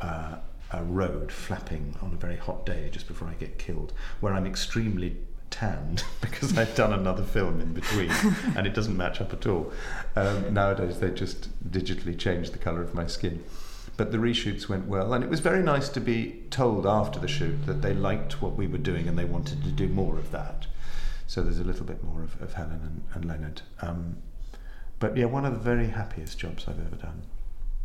uh, 0.00 0.36
a 0.72 0.82
road, 0.82 1.30
flapping 1.30 1.96
on 2.02 2.12
a 2.12 2.16
very 2.16 2.36
hot 2.36 2.66
day 2.66 2.88
just 2.90 3.06
before 3.06 3.28
I 3.28 3.34
get 3.34 3.58
killed, 3.58 3.92
where 4.20 4.34
I'm 4.34 4.46
extremely 4.46 5.16
tanned 5.50 6.04
because 6.20 6.56
I've 6.56 6.74
done 6.74 6.92
another 6.92 7.22
film 7.22 7.60
in 7.60 7.72
between, 7.72 8.10
and 8.56 8.66
it 8.66 8.74
doesn't 8.74 8.96
match 8.96 9.20
up 9.20 9.32
at 9.32 9.46
all. 9.46 9.72
Um, 10.14 10.52
nowadays, 10.52 11.00
they 11.00 11.10
just 11.10 11.48
digitally 11.70 12.18
change 12.18 12.50
the 12.50 12.58
colour 12.58 12.82
of 12.82 12.94
my 12.94 13.06
skin. 13.06 13.44
But 13.96 14.12
the 14.12 14.18
reshoots 14.18 14.68
went 14.68 14.86
well, 14.86 15.14
and 15.14 15.24
it 15.24 15.30
was 15.30 15.40
very 15.40 15.62
nice 15.62 15.88
to 15.90 16.00
be 16.00 16.42
told 16.50 16.86
after 16.86 17.18
the 17.18 17.28
shoot 17.28 17.64
that 17.66 17.80
they 17.80 17.94
liked 17.94 18.42
what 18.42 18.54
we 18.54 18.66
were 18.66 18.78
doing 18.78 19.08
and 19.08 19.18
they 19.18 19.24
wanted 19.24 19.62
to 19.64 19.70
do 19.70 19.88
more 19.88 20.18
of 20.18 20.30
that. 20.32 20.66
So 21.26 21.42
there's 21.42 21.58
a 21.58 21.64
little 21.64 21.86
bit 21.86 22.04
more 22.04 22.22
of, 22.22 22.40
of 22.42 22.52
Helen 22.52 22.80
and, 22.82 23.02
and 23.14 23.24
Leonard. 23.24 23.62
Um, 23.80 24.18
but 24.98 25.16
yeah, 25.16 25.24
one 25.26 25.44
of 25.44 25.54
the 25.54 25.58
very 25.58 25.88
happiest 25.88 26.38
jobs 26.38 26.66
I've 26.68 26.78
ever 26.78 26.96
done. 26.96 27.22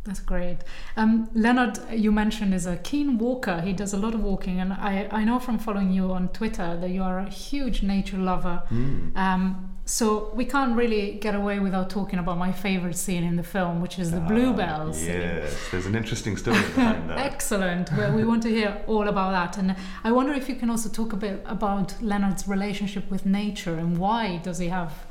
That's 0.04 0.18
great. 0.20 0.58
Um, 0.96 1.30
Leonard, 1.32 1.78
you 1.92 2.10
mentioned, 2.10 2.52
is 2.54 2.66
a 2.66 2.76
keen 2.76 3.18
walker. 3.18 3.60
He 3.60 3.72
does 3.72 3.92
a 3.92 3.96
lot 3.96 4.14
of 4.14 4.20
walking, 4.22 4.58
and 4.58 4.72
I, 4.72 5.06
I 5.12 5.22
know 5.22 5.38
from 5.38 5.58
following 5.60 5.92
you 5.92 6.10
on 6.10 6.28
Twitter 6.30 6.76
that 6.80 6.90
you 6.90 7.04
are 7.04 7.20
a 7.20 7.28
huge 7.30 7.84
nature 7.84 8.16
lover. 8.18 8.64
Mm. 8.70 9.16
Um, 9.16 9.68
so 9.84 10.32
we 10.34 10.44
can't 10.44 10.76
really 10.76 11.12
get 11.20 11.36
away 11.36 11.60
without 11.60 11.88
talking 11.88 12.18
about 12.18 12.36
my 12.36 12.50
favorite 12.50 12.96
scene 12.96 13.22
in 13.22 13.36
the 13.36 13.42
film, 13.44 13.80
which 13.80 13.96
is 14.00 14.10
the 14.10 14.18
Ah, 14.20 14.26
bluebells. 14.26 14.96
scene. 14.98 15.20
Yes, 15.20 15.56
there's 15.70 15.86
an 15.86 15.94
interesting 15.94 16.36
story 16.36 16.60
behind 16.74 17.08
that. 17.08 17.18
Excellent. 17.32 17.92
Well, 17.92 18.12
we 18.12 18.24
want 18.24 18.42
to 18.42 18.48
hear 18.48 18.82
all 18.88 19.06
about 19.06 19.30
that, 19.32 19.56
and 19.58 19.76
I 20.02 20.10
wonder 20.10 20.32
if 20.32 20.48
you 20.48 20.56
can 20.56 20.68
also 20.68 20.88
talk 20.88 21.12
a 21.12 21.16
bit 21.16 21.44
about 21.46 21.94
Leonard's 22.02 22.48
relationship 22.48 23.08
with 23.08 23.24
nature 23.24 23.74
and 23.76 23.98
why 23.98 24.38
does 24.38 24.58
he 24.58 24.66
have 24.68 25.06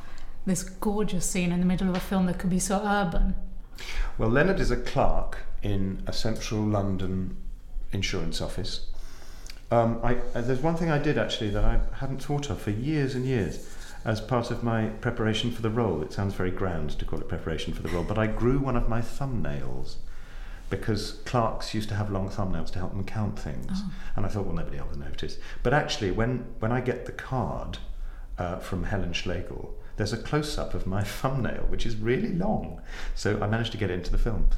this 0.46 0.64
gorgeous 0.64 1.26
scene 1.30 1.54
in 1.54 1.60
the 1.62 1.66
middle 1.66 1.88
of 1.90 1.96
a 1.96 2.00
film 2.02 2.26
that 2.26 2.40
could 2.40 2.50
be 2.50 2.60
so 2.60 2.82
urban. 2.84 3.36
Well, 4.18 4.30
Leonard 4.30 4.60
is 4.60 4.72
a 4.72 4.78
clerk 4.78 5.40
in 5.62 6.04
a 6.08 6.14
central 6.14 6.62
London 6.62 7.38
insurance 7.92 8.42
office. 8.42 8.88
Um, 9.70 10.00
I, 10.04 10.16
uh, 10.36 10.42
there's 10.42 10.60
one 10.60 10.76
thing 10.76 10.92
I 10.92 10.98
did 10.98 11.18
actually 11.18 11.50
that 11.52 11.64
I 11.64 11.80
hadn't 11.96 12.24
thought 12.24 12.50
of 12.50 12.62
for 12.62 12.72
years 12.72 13.16
and 13.16 13.26
years 13.26 13.68
as 14.04 14.20
part 14.20 14.52
of 14.52 14.64
my 14.64 14.88
preparation 14.88 15.52
for 15.52 15.62
the 15.62 15.70
role. 15.70 16.02
It 16.02 16.12
sounds 16.12 16.34
very 16.34 16.52
grand 16.52 16.92
to 16.92 17.06
call 17.06 17.20
it 17.20 17.30
preparation 17.30 17.74
for 17.74 17.82
the 17.82 17.90
role, 17.90 18.04
but 18.04 18.18
I 18.18 18.28
grew 18.28 18.60
one 18.60 18.76
of 18.76 18.90
my 18.90 19.02
thumbnails 19.02 19.96
because 20.70 21.20
clerks 21.26 21.74
used 21.74 21.90
to 21.90 21.96
have 21.96 22.10
long 22.10 22.30
thumbnails 22.30 22.72
to 22.72 22.80
help 22.80 22.92
them 22.92 23.04
count 23.04 23.38
things. 23.38 23.82
And 24.16 24.26
I 24.26 24.30
thought, 24.30 24.46
well, 24.46 24.56
nobody 24.56 24.78
else 24.78 24.92
will 24.92 25.00
notice. 25.00 25.38
But 25.64 25.74
actually, 25.74 26.12
when, 26.12 26.46
when 26.60 26.72
I 26.72 26.80
get 26.82 27.06
the 27.06 27.12
card 27.12 27.78
uh, 28.38 28.58
from 28.60 28.86
Helen 28.86 29.14
Schlegel, 29.14 29.76
there's 30.02 30.14
a 30.14 30.18
close 30.18 30.58
up 30.58 30.74
of 30.74 30.88
my 30.88 31.04
thumbnail, 31.20 31.66
which 31.70 31.86
is 31.86 31.96
really 31.96 32.34
long. 32.34 32.82
So 33.14 33.40
I 33.40 33.46
managed 33.46 33.72
to 33.74 33.78
get 33.78 33.92
into 33.92 34.12
the 34.12 34.18
film. 34.18 34.50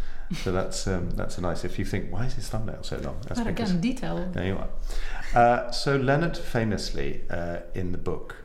So 0.41 0.53
that's 0.53 0.88
um, 0.88 1.10
that's 1.12 1.38
a 1.38 1.41
nice. 1.41 1.65
If 1.65 1.77
you 1.77 1.84
think, 1.84 2.10
why 2.13 2.25
is 2.25 2.34
his 2.36 2.47
thumbnail 2.47 2.82
so 2.84 2.95
long? 2.99 3.17
That's 3.27 3.41
But 3.41 3.47
because- 3.47 3.71
again, 3.71 3.82
detail. 3.82 4.29
there 4.32 4.45
you 4.45 4.58
are. 4.58 4.69
Uh, 5.36 5.71
so 5.71 5.97
Leonard 5.97 6.38
famously 6.38 7.23
uh, 7.29 7.58
in 7.75 7.91
the 7.91 7.97
book 7.97 8.38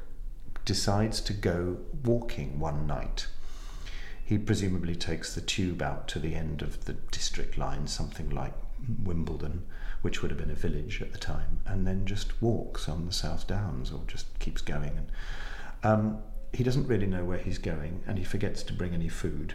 decides 0.64 1.20
to 1.20 1.32
go 1.32 1.78
walking 2.04 2.58
one 2.58 2.88
night. 2.88 3.28
He 4.24 4.36
presumably 4.36 4.96
takes 4.96 5.36
the 5.36 5.40
tube 5.40 5.80
out 5.80 6.08
to 6.08 6.18
the 6.18 6.34
end 6.34 6.62
of 6.62 6.84
the 6.84 6.94
district 7.12 7.56
line, 7.56 7.86
something 7.86 8.28
like 8.28 8.54
Wimbledon, 9.04 9.64
which 10.02 10.20
would 10.20 10.32
have 10.32 10.38
been 10.40 10.50
a 10.50 10.54
village 10.68 11.00
at 11.00 11.12
the 11.12 11.18
time, 11.18 11.60
and 11.64 11.86
then 11.86 12.04
just 12.06 12.42
walks 12.42 12.88
on 12.88 13.06
the 13.06 13.12
South 13.12 13.46
Downs 13.46 13.92
or 13.92 14.00
just 14.08 14.26
keeps 14.40 14.60
going. 14.62 14.98
And 14.98 15.08
um, 15.84 16.18
he 16.52 16.64
doesn't 16.64 16.86
really 16.86 17.06
know 17.06 17.24
where 17.24 17.38
he's 17.38 17.58
going, 17.58 18.02
and 18.06 18.18
he 18.18 18.24
forgets 18.24 18.62
to 18.64 18.72
bring 18.72 18.94
any 18.94 19.08
food. 19.08 19.54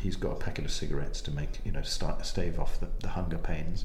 He's 0.00 0.16
got 0.16 0.32
a 0.32 0.36
packet 0.36 0.64
of 0.64 0.72
cigarettes 0.72 1.20
to 1.22 1.30
make, 1.30 1.60
you 1.64 1.72
know, 1.72 1.82
start 1.82 2.24
stave 2.24 2.58
off 2.58 2.80
the, 2.80 2.88
the 3.00 3.10
hunger 3.10 3.38
pains. 3.38 3.84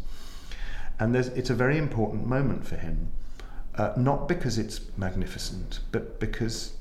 And 1.00 1.16
it's 1.16 1.50
a 1.50 1.56
very 1.56 1.78
important 1.78 2.26
moment 2.26 2.66
for 2.66 2.78
him, 2.78 3.10
uh, 3.76 3.94
not 3.96 4.28
because 4.28 4.58
it's 4.58 4.82
magnificent, 4.98 5.82
but 5.92 6.20
because 6.20 6.74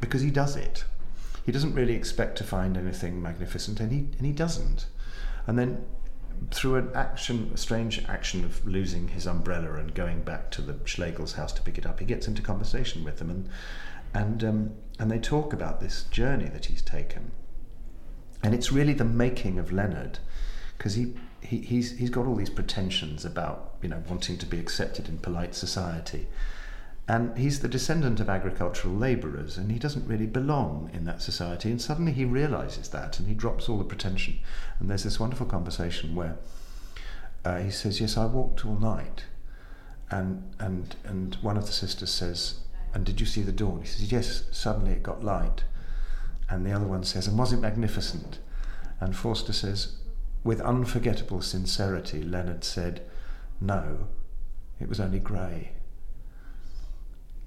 because 0.00 0.20
he 0.20 0.30
does 0.30 0.54
it. 0.54 0.84
He 1.44 1.52
doesn't 1.52 1.74
really 1.74 1.94
expect 1.94 2.36
to 2.38 2.44
find 2.44 2.76
anything 2.76 3.22
magnificent, 3.22 3.80
and 3.80 3.90
he 3.90 3.98
and 4.18 4.26
he 4.26 4.32
doesn't. 4.32 4.86
And 5.46 5.58
then 5.58 5.86
through 6.50 6.76
an 6.76 6.90
action, 6.94 7.50
a 7.54 7.56
strange 7.56 8.04
action 8.08 8.44
of 8.44 8.66
losing 8.66 9.08
his 9.08 9.26
umbrella 9.26 9.74
and 9.74 9.94
going 9.94 10.22
back 10.22 10.50
to 10.52 10.62
the 10.62 10.74
Schlegel's 10.84 11.34
house 11.34 11.52
to 11.54 11.62
pick 11.62 11.78
it 11.78 11.86
up, 11.86 12.00
he 12.00 12.06
gets 12.06 12.26
into 12.28 12.42
conversation 12.42 13.04
with 13.04 13.18
them, 13.18 13.30
and 13.30 13.48
and 14.14 14.44
um, 14.44 14.74
and 14.98 15.10
they 15.10 15.18
talk 15.18 15.52
about 15.52 15.80
this 15.80 16.04
journey 16.04 16.48
that 16.48 16.66
he's 16.66 16.82
taken. 16.82 17.30
And 18.42 18.54
it's 18.54 18.70
really 18.70 18.92
the 18.92 19.04
making 19.04 19.58
of 19.58 19.72
Leonard, 19.72 20.20
because 20.76 20.94
he, 20.94 21.14
he 21.40 21.58
he's 21.58 21.98
he's 21.98 22.10
got 22.10 22.26
all 22.26 22.36
these 22.36 22.50
pretensions 22.50 23.24
about 23.24 23.74
you 23.82 23.88
know 23.88 24.02
wanting 24.08 24.38
to 24.38 24.46
be 24.46 24.58
accepted 24.58 25.08
in 25.08 25.18
polite 25.18 25.54
society, 25.54 26.26
and 27.08 27.38
he's 27.38 27.60
the 27.60 27.68
descendant 27.68 28.20
of 28.20 28.28
agricultural 28.28 28.94
labourers, 28.94 29.56
and 29.56 29.72
he 29.72 29.78
doesn't 29.78 30.06
really 30.06 30.26
belong 30.26 30.90
in 30.92 31.06
that 31.06 31.22
society. 31.22 31.70
And 31.70 31.80
suddenly 31.80 32.12
he 32.12 32.26
realizes 32.26 32.90
that, 32.90 33.18
and 33.18 33.26
he 33.26 33.34
drops 33.34 33.66
all 33.66 33.78
the 33.78 33.84
pretension. 33.84 34.38
And 34.78 34.90
there's 34.90 35.04
this 35.04 35.18
wonderful 35.18 35.46
conversation 35.46 36.14
where 36.14 36.36
uh, 37.46 37.60
he 37.60 37.70
says, 37.70 37.98
"Yes, 37.98 38.18
I 38.18 38.26
walked 38.26 38.66
all 38.66 38.76
night," 38.76 39.24
and 40.10 40.42
and 40.60 40.96
and 41.04 41.36
one 41.36 41.56
of 41.56 41.66
the 41.66 41.72
sisters 41.72 42.10
says, 42.10 42.60
"And 42.92 43.06
did 43.06 43.20
you 43.20 43.26
see 43.26 43.42
the 43.42 43.52
dawn?" 43.52 43.80
He 43.80 43.86
says, 43.86 44.12
"Yes." 44.12 44.44
Suddenly 44.52 44.92
it 44.92 45.02
got 45.02 45.24
light, 45.24 45.64
and 46.50 46.66
the 46.66 46.72
other 46.72 46.86
one 46.86 47.04
says, 47.04 47.26
"And 47.26 47.38
was 47.38 47.54
it 47.54 47.60
magnificent?" 47.60 48.38
And 49.00 49.16
Forster 49.16 49.52
says, 49.52 49.96
with 50.44 50.60
unforgettable 50.60 51.40
sincerity, 51.40 52.22
Leonard 52.22 52.64
said, 52.64 53.00
"No, 53.60 54.08
it 54.78 54.88
was 54.88 55.00
only 55.00 55.20
grey." 55.20 55.72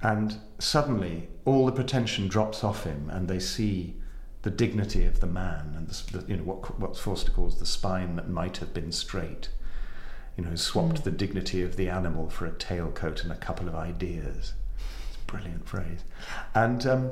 And 0.01 0.39
suddenly, 0.59 1.29
all 1.45 1.65
the 1.65 1.71
pretension 1.71 2.27
drops 2.27 2.63
off 2.63 2.83
him, 2.83 3.09
and 3.11 3.27
they 3.27 3.39
see 3.39 3.95
the 4.41 4.49
dignity 4.49 5.05
of 5.05 5.19
the 5.19 5.27
man, 5.27 5.73
and 5.75 5.87
the, 5.87 6.17
the, 6.17 6.27
you 6.27 6.37
know 6.37 6.43
what 6.43 6.79
what 6.79 6.97
Forster 6.97 7.31
calls 7.31 7.59
the 7.59 7.65
spine 7.65 8.15
that 8.15 8.29
might 8.29 8.57
have 8.57 8.73
been 8.73 8.91
straight. 8.91 9.49
You 10.37 10.45
know, 10.45 10.55
swapped 10.55 11.03
the 11.03 11.11
dignity 11.11 11.61
of 11.61 11.75
the 11.75 11.89
animal 11.89 12.29
for 12.29 12.45
a 12.45 12.51
tailcoat 12.51 13.23
and 13.23 13.31
a 13.31 13.35
couple 13.35 13.67
of 13.67 13.75
ideas. 13.75 14.53
It's 15.09 15.17
a 15.17 15.25
brilliant 15.31 15.67
phrase. 15.67 16.03
And 16.55 16.87
um, 16.87 17.11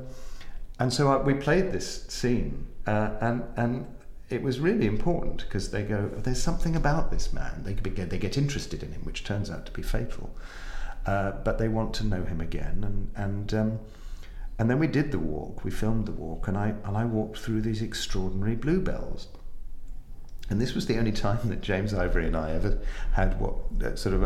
and 0.79 0.91
so 0.91 1.11
uh, 1.11 1.21
we 1.21 1.35
played 1.35 1.71
this 1.71 2.07
scene, 2.07 2.65
uh, 2.87 3.11
and 3.21 3.43
and 3.55 3.85
it 4.29 4.41
was 4.41 4.59
really 4.59 4.85
important 4.85 5.39
because 5.39 5.71
they 5.71 5.83
go, 5.83 6.07
there's 6.07 6.41
something 6.41 6.75
about 6.75 7.11
this 7.11 7.33
man. 7.33 7.63
They 7.63 7.73
get 7.73 8.09
they 8.09 8.17
get 8.17 8.37
interested 8.37 8.81
in 8.81 8.91
him, 8.93 9.01
which 9.03 9.23
turns 9.23 9.51
out 9.51 9.65
to 9.67 9.71
be 9.71 9.81
fatal. 9.81 10.35
Uh, 11.05 11.31
but 11.43 11.57
they 11.57 11.67
want 11.67 11.93
to 11.95 12.05
know 12.05 12.23
him 12.23 12.41
again, 12.41 12.83
and 12.83 13.11
and 13.15 13.53
um, 13.53 13.79
and 14.57 14.69
then 14.69 14.79
we 14.79 14.87
did 14.87 15.11
the 15.11 15.19
walk. 15.19 15.63
We 15.63 15.71
filmed 15.71 16.05
the 16.05 16.11
walk, 16.11 16.47
and 16.47 16.57
I 16.57 16.75
and 16.83 16.97
I 16.97 17.05
walked 17.05 17.39
through 17.39 17.61
these 17.61 17.81
extraordinary 17.81 18.55
bluebells. 18.55 19.27
And 20.49 20.59
this 20.59 20.73
was 20.73 20.87
the 20.87 20.97
only 20.97 21.11
time 21.11 21.47
that 21.49 21.61
James 21.61 21.93
Ivory 21.93 22.25
and 22.25 22.35
I 22.35 22.51
ever 22.51 22.79
had 23.13 23.39
what 23.39 23.55
uh, 23.83 23.95
sort 23.95 24.15
of 24.15 24.23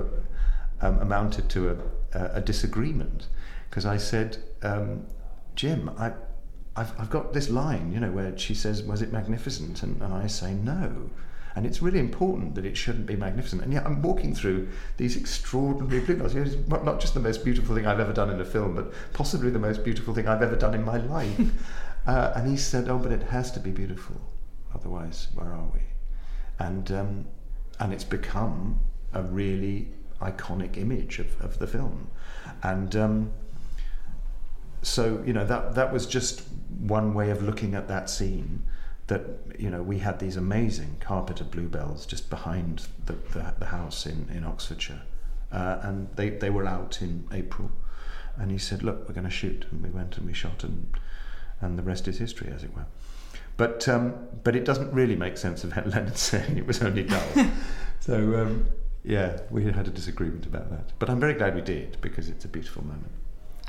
um, 0.81 0.99
amounted 0.99 1.49
to 1.49 1.77
a, 2.13 2.19
a 2.35 2.41
disagreement. 2.41 3.27
Because 3.69 3.85
I 3.85 3.97
said, 3.97 4.37
um, 4.61 5.05
Jim, 5.55 5.89
I, 5.97 6.13
I've, 6.75 6.99
I've 6.99 7.09
got 7.09 7.33
this 7.33 7.49
line, 7.49 7.91
you 7.91 7.99
know, 7.99 8.11
where 8.11 8.37
she 8.37 8.53
says, 8.53 8.83
Was 8.83 9.01
it 9.01 9.11
magnificent? 9.11 9.83
And, 9.83 10.01
and 10.01 10.13
I 10.13 10.27
say, 10.27 10.53
No. 10.53 11.09
And 11.55 11.65
it's 11.65 11.81
really 11.81 11.99
important 11.99 12.55
that 12.55 12.65
it 12.65 12.75
shouldn't 12.75 13.05
be 13.05 13.15
magnificent. 13.15 13.61
And 13.61 13.71
yet 13.71 13.85
I'm 13.85 14.01
walking 14.01 14.33
through 14.33 14.69
these 14.97 15.15
extraordinary 15.15 15.99
blue. 16.01 16.25
It's 16.25 16.55
not 16.67 16.99
just 16.99 17.13
the 17.13 17.19
most 17.19 17.45
beautiful 17.45 17.75
thing 17.75 17.85
I've 17.85 17.99
ever 17.99 18.13
done 18.13 18.29
in 18.31 18.41
a 18.41 18.45
film, 18.45 18.75
but 18.75 18.91
possibly 19.13 19.51
the 19.51 19.59
most 19.59 19.83
beautiful 19.83 20.13
thing 20.13 20.27
I've 20.27 20.41
ever 20.41 20.55
done 20.55 20.73
in 20.73 20.83
my 20.83 20.97
life. 20.97 21.39
uh, 22.07 22.33
and 22.35 22.49
he 22.49 22.57
said, 22.57 22.89
Oh, 22.89 22.97
but 22.97 23.11
it 23.11 23.23
has 23.23 23.51
to 23.51 23.59
be 23.59 23.69
beautiful. 23.69 24.19
Otherwise, 24.73 25.27
where 25.35 25.47
are 25.47 25.69
we? 25.73 25.81
And, 26.57 26.91
um, 26.91 27.25
and 27.79 27.93
it's 27.93 28.03
become 28.03 28.79
a 29.13 29.21
really 29.21 29.89
iconic 30.21 30.77
image 30.77 31.19
of, 31.19 31.39
of 31.39 31.59
the 31.59 31.67
film. 31.67 32.09
And 32.63 32.95
um, 32.95 33.31
so, 34.81 35.21
you 35.25 35.33
know, 35.33 35.45
that, 35.45 35.75
that 35.75 35.93
was 35.93 36.07
just 36.07 36.43
one 36.79 37.13
way 37.13 37.29
of 37.29 37.43
looking 37.43 37.75
at 37.75 37.87
that 37.89 38.09
scene 38.09 38.63
that 39.07 39.21
you 39.59 39.69
know 39.69 39.81
we 39.81 39.99
had 39.99 40.19
these 40.19 40.37
amazing 40.37 40.97
carpeted 40.99 41.51
bluebells 41.51 42.05
just 42.05 42.29
behind 42.29 42.87
the, 43.05 43.13
the, 43.33 43.53
the 43.59 43.65
house 43.65 44.05
in, 44.05 44.29
in 44.33 44.43
Oxfordshire. 44.43 45.01
Uh, 45.51 45.77
and 45.83 46.09
they, 46.15 46.29
they 46.29 46.49
were 46.49 46.65
out 46.65 47.01
in 47.01 47.27
April. 47.31 47.71
And 48.37 48.49
he 48.49 48.57
said 48.57 48.81
look 48.81 49.07
we're 49.07 49.13
going 49.13 49.25
to 49.25 49.29
shoot. 49.29 49.65
And 49.71 49.83
we 49.83 49.89
went 49.89 50.17
and 50.17 50.25
we 50.25 50.33
shot 50.33 50.63
and 50.63 50.87
and 51.61 51.77
the 51.77 51.83
rest 51.83 52.07
is 52.07 52.17
history 52.17 52.51
as 52.53 52.63
it 52.63 52.75
were. 52.75 52.85
But 53.57 53.87
um, 53.87 54.15
but 54.43 54.55
it 54.55 54.65
doesn't 54.65 54.91
really 54.91 55.15
make 55.15 55.37
sense 55.37 55.63
of 55.63 55.75
Leonard 55.75 56.17
saying 56.31 56.57
it 56.57 56.65
was 56.65 56.81
only 56.81 57.03
dull. 57.03 57.27
So 57.99 58.15
um, 58.35 58.65
yeah 59.05 59.39
we 59.49 59.63
had 59.63 59.87
a 59.87 59.91
disagreement 59.91 60.45
about 60.45 60.69
that. 60.71 60.91
But 60.99 61.09
I'm 61.09 61.21
very 61.21 61.35
glad 61.35 61.55
we 61.55 61.61
did 61.61 61.97
because 62.01 62.27
it's 62.27 62.43
a 62.43 62.49
beautiful 62.49 62.83
moment. 62.83 63.11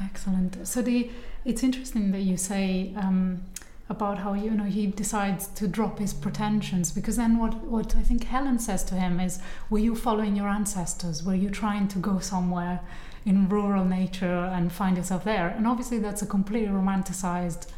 Excellent. 0.03 0.66
So 0.66 0.83
the 0.83 1.11
it's 1.44 1.62
interesting 1.62 2.11
that 2.11 2.23
you 2.23 2.37
say 2.37 2.92
um, 2.97 3.44
about 3.88 4.18
how 4.18 4.33
you 4.33 4.51
know 4.51 4.64
he 4.64 4.87
decides 4.87 5.47
to 5.49 5.68
drop 5.68 5.99
his 5.99 6.14
pretensions. 6.14 6.90
Because 6.90 7.16
then 7.16 7.38
what 7.38 7.55
what 7.64 7.94
I 7.97 8.03
think 8.03 8.25
Helen 8.25 8.59
says 8.59 8.85
to 8.85 8.94
him 8.94 9.20
is 9.20 9.38
were 9.70 9.79
you 9.79 9.94
following 9.94 10.37
your 10.37 10.49
ancestors? 10.49 11.23
Were 11.23 11.35
you 11.35 11.51
trying 11.51 11.88
to 11.88 11.99
go 11.99 12.18
somewhere 12.18 12.81
in 13.27 13.49
rural 13.49 13.85
nature 13.85 14.51
and 14.55 14.73
find 14.73 14.97
yourself 14.97 15.25
there? 15.25 15.49
And 15.49 15.66
obviously 15.66 15.99
that's 15.99 16.23
a 16.23 16.27
completely 16.27 16.68
romanticized 16.68 17.68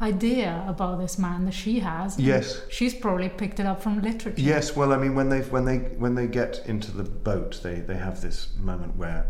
idea 0.00 0.64
about 0.68 1.00
this 1.00 1.18
man 1.18 1.44
that 1.44 1.54
she 1.54 1.80
has. 1.80 2.20
Yes. 2.20 2.62
she's 2.70 2.94
probably 2.94 3.28
picked 3.28 3.58
it 3.58 3.66
up 3.66 3.82
from 3.82 4.00
literature. 4.00 4.40
Yes 4.40 4.76
well 4.76 4.92
I 4.92 4.96
mean 4.96 5.16
when 5.16 5.28
they 5.28 5.40
when 5.40 5.64
they 5.64 5.78
when 5.98 6.14
they 6.14 6.28
get 6.28 6.62
into 6.66 6.92
the 6.92 7.02
boat 7.02 7.60
they 7.64 7.80
they 7.80 7.96
have 7.96 8.20
this 8.20 8.54
moment 8.60 8.96
where 8.96 9.26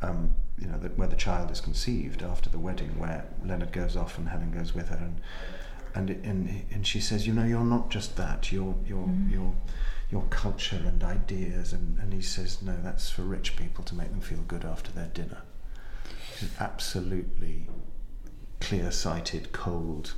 um, 0.00 0.34
you 0.58 0.68
know, 0.68 0.78
the, 0.78 0.88
where 0.90 1.08
the 1.08 1.16
child 1.16 1.50
is 1.50 1.60
conceived 1.60 2.22
after 2.22 2.48
the 2.50 2.58
wedding, 2.58 2.98
where 2.98 3.26
Leonard 3.44 3.72
goes 3.72 3.96
off 3.96 4.18
and 4.18 4.28
Helen 4.28 4.52
goes 4.52 4.74
with 4.74 4.88
her, 4.88 4.96
and 4.96 5.20
and 5.94 6.10
and 6.10 6.64
and 6.70 6.86
she 6.86 7.00
says, 7.00 7.26
you 7.26 7.32
know, 7.32 7.44
you're 7.44 7.64
not 7.64 7.90
just 7.90 8.16
that. 8.16 8.52
You're 8.52 8.74
you're 8.86 9.06
mm. 9.06 9.30
you're 9.30 9.54
your 10.10 10.24
culture 10.30 10.80
and 10.84 11.02
ideas. 11.02 11.72
And, 11.72 11.98
and 11.98 12.12
he 12.12 12.20
says, 12.20 12.60
no, 12.60 12.76
that's 12.82 13.08
for 13.08 13.22
rich 13.22 13.56
people 13.56 13.82
to 13.84 13.94
make 13.94 14.10
them 14.10 14.20
feel 14.20 14.42
good 14.46 14.64
after 14.64 14.92
their 14.92 15.08
dinner. 15.08 15.42
It's 16.40 16.60
absolutely 16.60 17.66
clear-sighted, 18.60 19.52
cold 19.52 20.12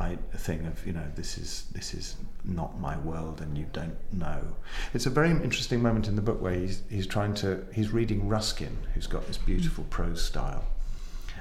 I, 0.00 0.16
thing 0.34 0.66
of 0.66 0.84
you 0.86 0.94
know 0.94 1.04
this 1.14 1.36
is 1.36 1.66
this 1.72 1.92
is 1.92 2.16
not 2.42 2.80
my 2.80 2.96
world 2.98 3.42
and 3.42 3.56
you 3.56 3.66
don't 3.72 3.98
know. 4.12 4.56
It's 4.94 5.04
a 5.04 5.10
very 5.10 5.30
interesting 5.30 5.82
moment 5.82 6.08
in 6.08 6.16
the 6.16 6.22
book 6.22 6.40
where 6.40 6.54
he's 6.54 6.82
he's 6.88 7.06
trying 7.06 7.34
to 7.34 7.64
he's 7.72 7.90
reading 7.90 8.26
Ruskin, 8.26 8.78
who's 8.94 9.06
got 9.06 9.26
this 9.26 9.36
beautiful 9.36 9.84
prose 9.90 10.24
style, 10.24 10.64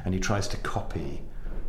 and 0.04 0.14
he 0.14 0.20
tries 0.20 0.48
to 0.50 0.58
copy 0.58 1.22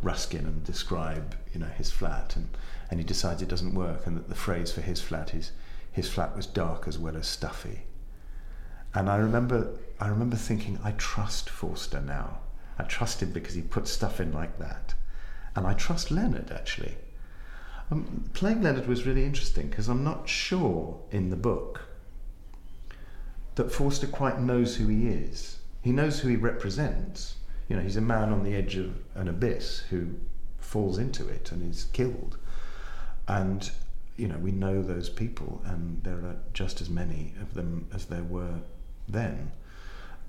Ruskin 0.02 0.46
and 0.46 0.64
describe, 0.64 1.36
you 1.52 1.60
know, 1.60 1.66
his 1.66 1.90
flat, 1.90 2.36
and, 2.36 2.48
and 2.90 3.00
he 3.00 3.04
decides 3.04 3.42
it 3.42 3.48
doesn't 3.48 3.74
work, 3.74 4.06
and 4.06 4.16
that 4.16 4.28
the 4.28 4.34
phrase 4.34 4.72
for 4.72 4.80
his 4.80 5.00
flat 5.00 5.34
is, 5.34 5.52
his 5.92 6.08
flat 6.08 6.36
was 6.36 6.46
dark 6.46 6.86
as 6.86 6.98
well 6.98 7.16
as 7.16 7.26
stuffy. 7.26 7.82
And 8.94 9.08
I 9.08 9.16
remember, 9.16 9.78
I 10.00 10.08
remember 10.08 10.36
thinking, 10.36 10.78
I 10.82 10.92
trust 10.92 11.48
Forster 11.48 12.00
now. 12.00 12.38
I 12.78 12.84
trust 12.84 13.22
him 13.22 13.30
because 13.30 13.54
he 13.54 13.62
puts 13.62 13.90
stuff 13.90 14.20
in 14.20 14.32
like 14.32 14.58
that. 14.58 14.94
And 15.54 15.66
I 15.66 15.74
trust 15.74 16.10
Leonard, 16.10 16.50
actually. 16.50 16.96
Um, 17.90 18.30
playing 18.34 18.62
Leonard 18.62 18.86
was 18.86 19.06
really 19.06 19.24
interesting 19.24 19.68
because 19.68 19.88
I'm 19.88 20.04
not 20.04 20.28
sure 20.28 21.00
in 21.10 21.30
the 21.30 21.36
book 21.36 21.82
that 23.56 23.72
Forster 23.72 24.06
quite 24.06 24.40
knows 24.40 24.76
who 24.76 24.86
he 24.86 25.08
is. 25.08 25.58
He 25.82 25.92
knows 25.92 26.20
who 26.20 26.28
he 26.28 26.36
represents, 26.36 27.36
you 27.68 27.76
know, 27.76 27.82
he's 27.82 27.96
a 27.96 28.00
man 28.00 28.30
on 28.30 28.42
the 28.42 28.54
edge 28.54 28.76
of 28.76 28.96
an 29.14 29.28
abyss 29.28 29.80
who 29.90 30.08
falls 30.70 30.98
into 30.98 31.26
it 31.28 31.50
and 31.52 31.68
is 31.68 31.85
killed. 31.92 32.38
And, 33.26 33.70
you 34.16 34.28
know, 34.28 34.38
we 34.38 34.52
know 34.52 34.83
those 34.83 35.09
people, 35.09 35.62
and 35.64 36.02
there 36.04 36.18
are 36.18 36.37
just 36.52 36.80
as 36.80 36.88
many 36.88 37.35
of 37.40 37.54
them 37.54 37.88
as 37.92 38.06
there 38.06 38.22
were 38.22 38.61
then. 39.09 39.50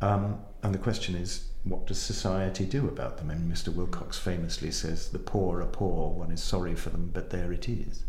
Um, 0.01 0.39
and 0.63 0.73
the 0.73 0.79
question 0.79 1.15
is, 1.15 1.49
what 1.63 1.85
does 1.85 1.99
society 1.99 2.65
do 2.65 2.87
about 2.87 3.17
them? 3.17 3.29
And 3.29 3.51
Mr. 3.51 3.73
Wilcox 3.73 4.17
famously 4.17 4.71
says, 4.71 5.09
the 5.09 5.19
poor 5.19 5.61
are 5.61 5.67
poor, 5.67 6.09
one 6.09 6.31
is 6.31 6.41
sorry 6.41 6.75
for 6.75 6.89
them, 6.89 7.11
but 7.13 7.29
there 7.29 7.53
it 7.53 7.69
is. 7.69 8.03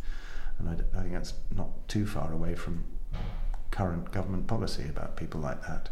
And 0.59 0.69
I, 0.71 0.99
I 0.99 1.03
think 1.03 1.13
that's 1.13 1.35
not 1.55 1.87
too 1.89 2.07
far 2.07 2.33
away 2.33 2.55
from 2.55 2.85
current 3.71 4.11
government 4.11 4.47
policy 4.47 4.85
about 4.89 5.17
people 5.17 5.41
like 5.41 5.63
that 5.67 5.91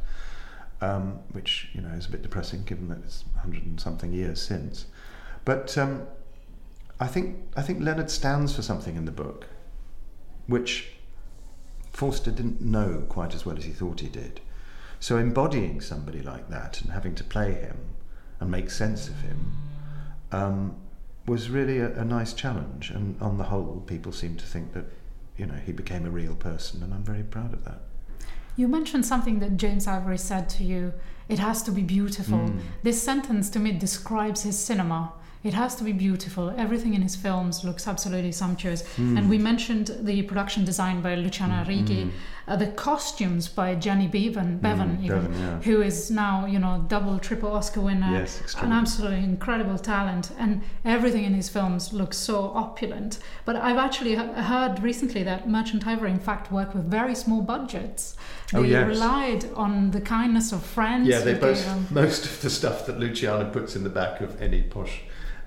um, 0.80 1.20
which 1.32 1.68
you 1.72 1.80
know 1.80 1.90
is 1.90 2.06
a 2.06 2.10
bit 2.10 2.22
depressing 2.22 2.62
given 2.64 2.88
that 2.88 2.98
it's 3.04 3.24
hundred 3.38 3.64
and 3.64 3.80
something 3.80 4.12
years 4.12 4.40
since. 4.40 4.86
But 5.44 5.76
um, 5.78 6.06
I 7.00 7.06
think 7.06 7.38
I 7.56 7.62
think 7.62 7.80
Leonard 7.80 8.10
stands 8.10 8.54
for 8.54 8.62
something 8.62 8.94
in 8.94 9.06
the 9.06 9.10
book, 9.10 9.46
which 10.46 10.90
Forster 11.90 12.30
didn't 12.30 12.60
know 12.60 13.04
quite 13.08 13.34
as 13.34 13.46
well 13.46 13.56
as 13.56 13.64
he 13.64 13.72
thought 13.72 14.00
he 14.00 14.08
did. 14.08 14.40
So 15.00 15.16
embodying 15.16 15.80
somebody 15.80 16.20
like 16.20 16.50
that 16.50 16.82
and 16.82 16.90
having 16.92 17.14
to 17.14 17.24
play 17.24 17.54
him 17.54 17.78
and 18.38 18.50
make 18.50 18.70
sense 18.70 19.08
of 19.08 19.20
him 19.22 19.52
um, 20.30 20.76
was 21.26 21.48
really 21.48 21.78
a, 21.78 21.90
a 21.98 22.04
nice 22.04 22.34
challenge. 22.34 22.90
And 22.90 23.20
on 23.22 23.38
the 23.38 23.44
whole, 23.44 23.82
people 23.86 24.12
seem 24.12 24.36
to 24.36 24.44
think 24.44 24.74
that 24.74 24.84
you 25.38 25.46
know 25.46 25.54
he 25.54 25.72
became 25.72 26.04
a 26.04 26.10
real 26.10 26.34
person, 26.34 26.82
and 26.82 26.92
I'm 26.92 27.02
very 27.02 27.22
proud 27.22 27.54
of 27.54 27.64
that. 27.64 27.80
You 28.56 28.68
mentioned 28.68 29.06
something 29.06 29.38
that 29.38 29.56
James 29.56 29.86
Ivory 29.86 30.18
said 30.18 30.50
to 30.50 30.64
you. 30.64 30.92
It 31.30 31.38
has 31.38 31.62
to 31.62 31.70
be 31.70 31.82
beautiful. 31.82 32.38
Mm. 32.38 32.60
This 32.82 33.00
sentence 33.02 33.48
to 33.50 33.58
me 33.58 33.72
describes 33.72 34.42
his 34.42 34.58
cinema. 34.58 35.12
It 35.42 35.54
has 35.54 35.74
to 35.76 35.84
be 35.84 35.92
beautiful. 35.92 36.52
Everything 36.58 36.92
in 36.92 37.00
his 37.00 37.16
films 37.16 37.64
looks 37.64 37.88
absolutely 37.88 38.32
sumptuous. 38.32 38.82
Mm. 38.98 39.16
And 39.16 39.30
we 39.30 39.38
mentioned 39.38 39.96
the 40.02 40.20
production 40.22 40.66
design 40.66 41.00
by 41.00 41.14
Luciano 41.14 41.64
hmm. 41.64 41.70
Arrighi, 41.70 42.04
mm. 42.04 42.10
uh, 42.46 42.56
the 42.56 42.66
costumes 42.66 43.48
by 43.48 43.74
Jenny 43.74 44.06
Beavan, 44.06 44.58
hmm. 44.58 44.66
Beavan, 44.66 44.98
mm, 44.98 45.04
even, 45.04 45.28
Beavan 45.28 45.40
yeah. 45.40 45.60
who 45.62 45.80
is 45.80 46.10
now 46.10 46.44
you 46.44 46.58
know 46.58 46.84
double, 46.88 47.18
triple 47.18 47.52
Oscar 47.52 47.80
winner, 47.80 48.10
yes, 48.10 48.54
an 48.58 48.70
absolutely 48.70 49.24
incredible 49.24 49.78
talent. 49.78 50.30
And 50.38 50.60
everything 50.84 51.24
in 51.24 51.32
his 51.32 51.48
films 51.48 51.94
looks 51.94 52.18
so 52.18 52.50
opulent. 52.54 53.18
But 53.46 53.56
I've 53.56 53.78
actually 53.78 54.16
heard 54.16 54.82
recently 54.82 55.22
that 55.22 55.48
Merchant 55.48 55.86
Ivory, 55.86 56.10
in 56.10 56.20
fact, 56.20 56.52
worked 56.52 56.74
with 56.74 56.84
very 56.84 57.14
small 57.14 57.40
budgets. 57.40 58.14
Oh, 58.52 58.62
they 58.62 58.68
oh, 58.74 58.80
yes. 58.80 58.88
relied 58.88 59.52
on 59.54 59.92
the 59.92 60.02
kindness 60.02 60.52
of 60.52 60.62
friends. 60.62 61.08
Yeah, 61.08 61.20
they 61.20 61.32
both 61.32 61.90
most 61.90 62.26
of 62.26 62.42
the 62.42 62.50
stuff 62.50 62.84
that 62.84 62.98
Luciano 63.00 63.48
puts 63.50 63.74
in 63.74 63.84
the 63.84 63.90
back 63.90 64.20
of 64.20 64.40
any 64.42 64.60
posh 64.60 65.00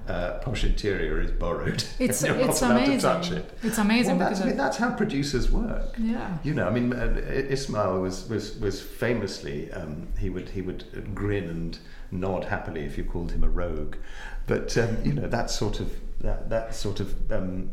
uh, 0.07 0.39
posh 0.39 0.63
interior 0.63 1.21
is 1.21 1.31
borrowed. 1.31 1.83
It's 1.99 2.23
it's 2.23 2.61
amazing. 2.61 3.37
It. 3.37 3.57
It's 3.63 3.77
amazing 3.77 4.17
well, 4.17 4.29
that's, 4.29 4.41
I 4.41 4.45
mean, 4.45 4.57
that's 4.57 4.77
how 4.77 4.91
producers 4.91 5.49
work. 5.49 5.95
Yeah. 5.97 6.37
You 6.43 6.53
know, 6.53 6.67
I 6.67 6.71
mean, 6.71 6.91
uh, 6.91 7.21
Ismail 7.25 8.01
was 8.01 8.27
was 8.27 8.57
was 8.59 8.81
famously 8.81 9.71
um, 9.71 10.07
he 10.19 10.29
would 10.29 10.49
he 10.49 10.61
would 10.61 11.15
grin 11.15 11.45
and 11.49 11.79
nod 12.11 12.45
happily 12.45 12.81
if 12.81 12.97
you 12.97 13.05
called 13.05 13.31
him 13.31 13.43
a 13.43 13.49
rogue, 13.49 13.95
but 14.47 14.77
um, 14.77 14.97
you 15.05 15.13
know 15.13 15.27
that 15.27 15.49
sort 15.49 15.79
of 15.79 15.93
that 16.19 16.49
that 16.49 16.75
sort 16.75 16.99
of. 16.99 17.31
Um, 17.31 17.71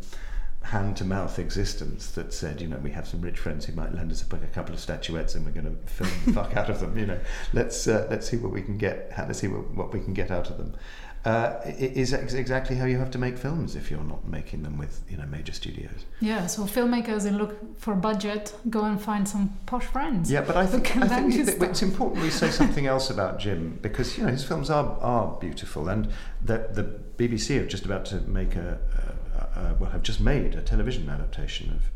hand 0.63 0.95
to 0.95 1.07
mouth 1.07 1.39
existence 1.39 2.11
that 2.11 2.35
said, 2.35 2.61
you 2.61 2.69
know, 2.69 2.77
we 2.77 2.91
have 2.91 3.09
some 3.09 3.23
rich 3.23 3.39
friends 3.39 3.65
who 3.65 3.73
might 3.73 3.95
lend 3.95 4.13
us 4.13 4.23
a, 4.31 4.37
a 4.37 4.47
couple 4.49 4.75
of 4.75 4.79
statuettes 4.79 5.35
and 5.35 5.45
we're 5.45 5.53
going 5.53 5.65
to 5.65 5.91
film 5.91 6.11
the 6.27 6.33
fuck 6.35 6.55
out 6.55 6.69
of 6.69 6.81
them. 6.81 6.97
You 6.99 7.07
know, 7.07 7.19
let's 7.55 7.89
uh, 7.89 8.07
let's 8.11 8.29
see 8.29 8.37
what 8.37 8.53
we 8.53 8.61
can 8.61 8.77
get. 8.77 9.11
Let's 9.17 9.39
see 9.39 9.49
what, 9.49 9.71
what 9.71 9.91
we 9.91 10.01
can 10.01 10.13
get 10.13 10.31
out 10.31 10.51
of 10.51 10.59
them 10.59 10.77
uh, 11.25 11.61
is 11.65 12.15
exactly 12.15 12.77
how 12.77 12.87
you 12.87 12.97
have 12.97 13.11
to 13.11 13.19
make 13.19 13.37
films 13.37 13.77
if 13.77 13.91
you're 13.91 14.03
not 14.03 14.27
making 14.27 14.63
them 14.63 14.79
with 14.79 15.03
you 15.09 15.19
know 15.19 15.27
major 15.27 15.53
studios. 15.53 16.07
Yeah, 16.21 16.47
so 16.47 16.63
filmmakers 16.63 17.27
and 17.27 17.37
look 17.37 17.79
for 17.79 17.95
budget, 17.95 18.55
go 18.71 18.85
and 18.85 19.01
find 19.01 19.29
some 19.29 19.59
posh 19.67 19.85
friends. 19.85 20.31
Yeah, 20.31 20.41
but 20.41 20.57
I 20.57 20.67
think, 20.67 20.97
I 20.97 21.09
think 21.09 21.35
it's 21.35 21.83
important 21.83 22.23
we 22.23 22.31
say 22.31 22.51
something 22.63 22.87
else 22.87 23.11
about 23.11 23.39
Jim 23.39 23.79
because 23.83 24.17
you 24.17 24.25
know 24.25 24.31
his 24.31 24.45
films 24.45 24.71
are 24.71 24.99
are 25.01 25.37
beautiful 25.39 25.89
and 25.89 26.09
the 26.43 26.69
the 26.73 26.85
BBC 27.19 27.61
are 27.61 27.67
just 27.67 27.85
about 27.85 28.07
to 28.07 28.21
make 28.23 28.57
a, 28.57 28.79
a, 29.55 29.61
a 29.61 29.75
well 29.75 29.91
have 29.91 30.03
just 30.03 30.21
made 30.21 30.55
a 30.55 30.63
television 30.63 31.11
adaptation 31.11 31.71
of 31.71 31.91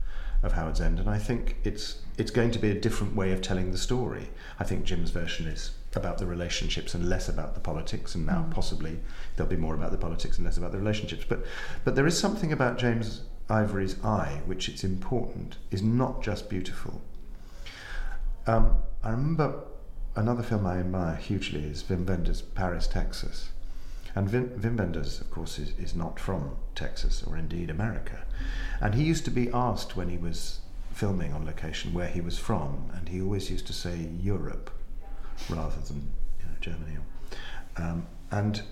of 0.44 0.52
Howard's 0.52 0.80
End, 0.80 1.00
and 1.00 1.08
I 1.08 1.18
think 1.18 1.56
it's 1.64 2.02
it's 2.18 2.30
going 2.30 2.50
to 2.50 2.58
be 2.58 2.70
a 2.70 2.78
different 2.78 3.16
way 3.16 3.32
of 3.32 3.40
telling 3.40 3.72
the 3.72 3.78
story. 3.78 4.28
I 4.60 4.64
think 4.64 4.84
Jim's 4.84 5.10
version 5.10 5.46
is 5.46 5.72
about 5.96 6.18
the 6.18 6.26
relationships 6.26 6.94
and 6.94 7.08
less 7.08 7.28
about 7.28 7.54
the 7.54 7.60
politics, 7.60 8.14
and 8.14 8.26
now 8.26 8.46
mm. 8.48 8.50
possibly 8.50 8.98
there'll 9.36 9.50
be 9.50 9.56
more 9.56 9.74
about 9.74 9.90
the 9.90 9.98
politics 9.98 10.38
and 10.38 10.44
less 10.44 10.56
about 10.56 10.72
the 10.72 10.78
relationships. 10.78 11.24
But 11.28 11.44
but 11.84 11.94
there 11.94 12.06
is 12.06 12.18
something 12.18 12.52
about 12.52 12.78
James 12.78 13.22
Ivory's 13.48 14.02
eye 14.02 14.40
which 14.46 14.68
it's 14.68 14.84
important 14.84 15.58
is 15.70 15.82
not 15.82 16.22
just 16.22 16.48
beautiful. 16.48 17.00
Um, 18.46 18.78
I 19.02 19.10
remember 19.10 19.64
another 20.16 20.42
film 20.42 20.66
I 20.66 20.78
admire 20.78 21.16
hugely 21.16 21.64
is 21.64 21.82
Wim 21.84 22.06
Wenders' 22.06 22.42
Paris, 22.42 22.86
Texas. 22.86 23.50
And 24.14 24.28
Wim, 24.28 24.60
Wim 24.60 24.76
Wenders, 24.76 25.20
of 25.20 25.30
course, 25.30 25.58
is, 25.58 25.76
is 25.78 25.94
not 25.94 26.20
from 26.20 26.56
Texas 26.74 27.22
or 27.26 27.36
indeed 27.36 27.68
America. 27.68 28.24
And 28.80 28.94
he 28.94 29.04
used 29.04 29.24
to 29.24 29.30
be 29.30 29.50
asked 29.52 29.96
when 29.96 30.08
he 30.08 30.16
was 30.16 30.60
filming 30.92 31.32
on 31.32 31.44
location 31.44 31.92
where 31.92 32.08
he 32.08 32.20
was 32.20 32.38
from, 32.38 32.90
and 32.94 33.08
he 33.08 33.20
always 33.20 33.50
used 33.50 33.66
to 33.66 33.72
say 33.72 34.08
Europe 34.22 34.70
rather 35.48 35.80
than 35.82 36.10
you 36.38 36.46
know, 36.46 36.56
Germany. 36.60 36.96
Um, 37.76 38.06
and 38.30 38.62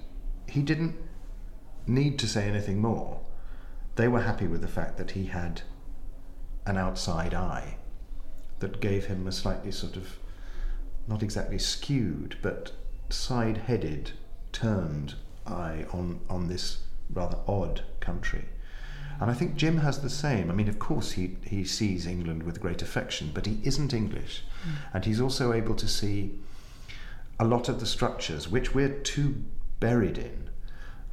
he 0.49 0.63
didn't 0.63 0.97
need 1.87 2.19
to 2.21 2.27
say 2.27 2.49
anything 2.49 2.81
more. 2.81 3.21
They 3.97 4.09
were 4.09 4.23
happy 4.23 4.47
with 4.47 4.61
the 4.61 4.69
fact 4.69 4.97
that 4.99 5.13
he 5.13 5.27
had 5.27 5.63
an 6.67 6.77
outside 6.77 7.35
eye 7.35 7.77
that 8.61 8.81
gave 8.81 9.07
him 9.07 9.27
a 9.27 9.33
slightly 9.33 9.73
sort 9.73 9.97
of, 9.97 10.19
not 11.09 11.23
exactly 11.23 11.59
skewed, 11.59 12.37
but 12.43 12.73
side 13.11 13.57
headed, 13.59 14.13
turned 14.53 15.15
eye 15.47 15.85
on, 15.93 16.21
on 16.31 16.49
this 16.49 16.79
rather 17.13 17.39
odd 17.47 17.83
country. 18.01 18.45
And 19.21 19.31
I 19.31 19.35
think 19.35 19.57
Jim 19.57 19.79
has 19.79 20.01
the 20.01 20.11
same. 20.11 20.51
I 20.51 20.55
mean, 20.55 20.69
of 20.69 20.79
course, 20.79 21.13
he, 21.13 21.37
he 21.43 21.65
sees 21.65 22.07
England 22.07 22.43
with 22.45 22.61
great 22.61 22.83
affection, 22.83 23.31
but 23.35 23.47
he 23.47 23.61
isn't 23.63 23.93
English. 23.93 24.43
Mm. 24.65 24.73
And 24.95 25.05
he's 25.05 25.21
also 25.21 25.53
able 25.53 25.75
to 25.77 25.87
see 25.87 26.41
a 27.39 27.45
lot 27.45 27.69
of 27.69 27.81
the 27.81 27.87
structures 27.87 28.49
which 28.49 28.75
we're 28.75 28.99
too 29.01 29.45
buried 29.81 30.19
in. 30.19 30.51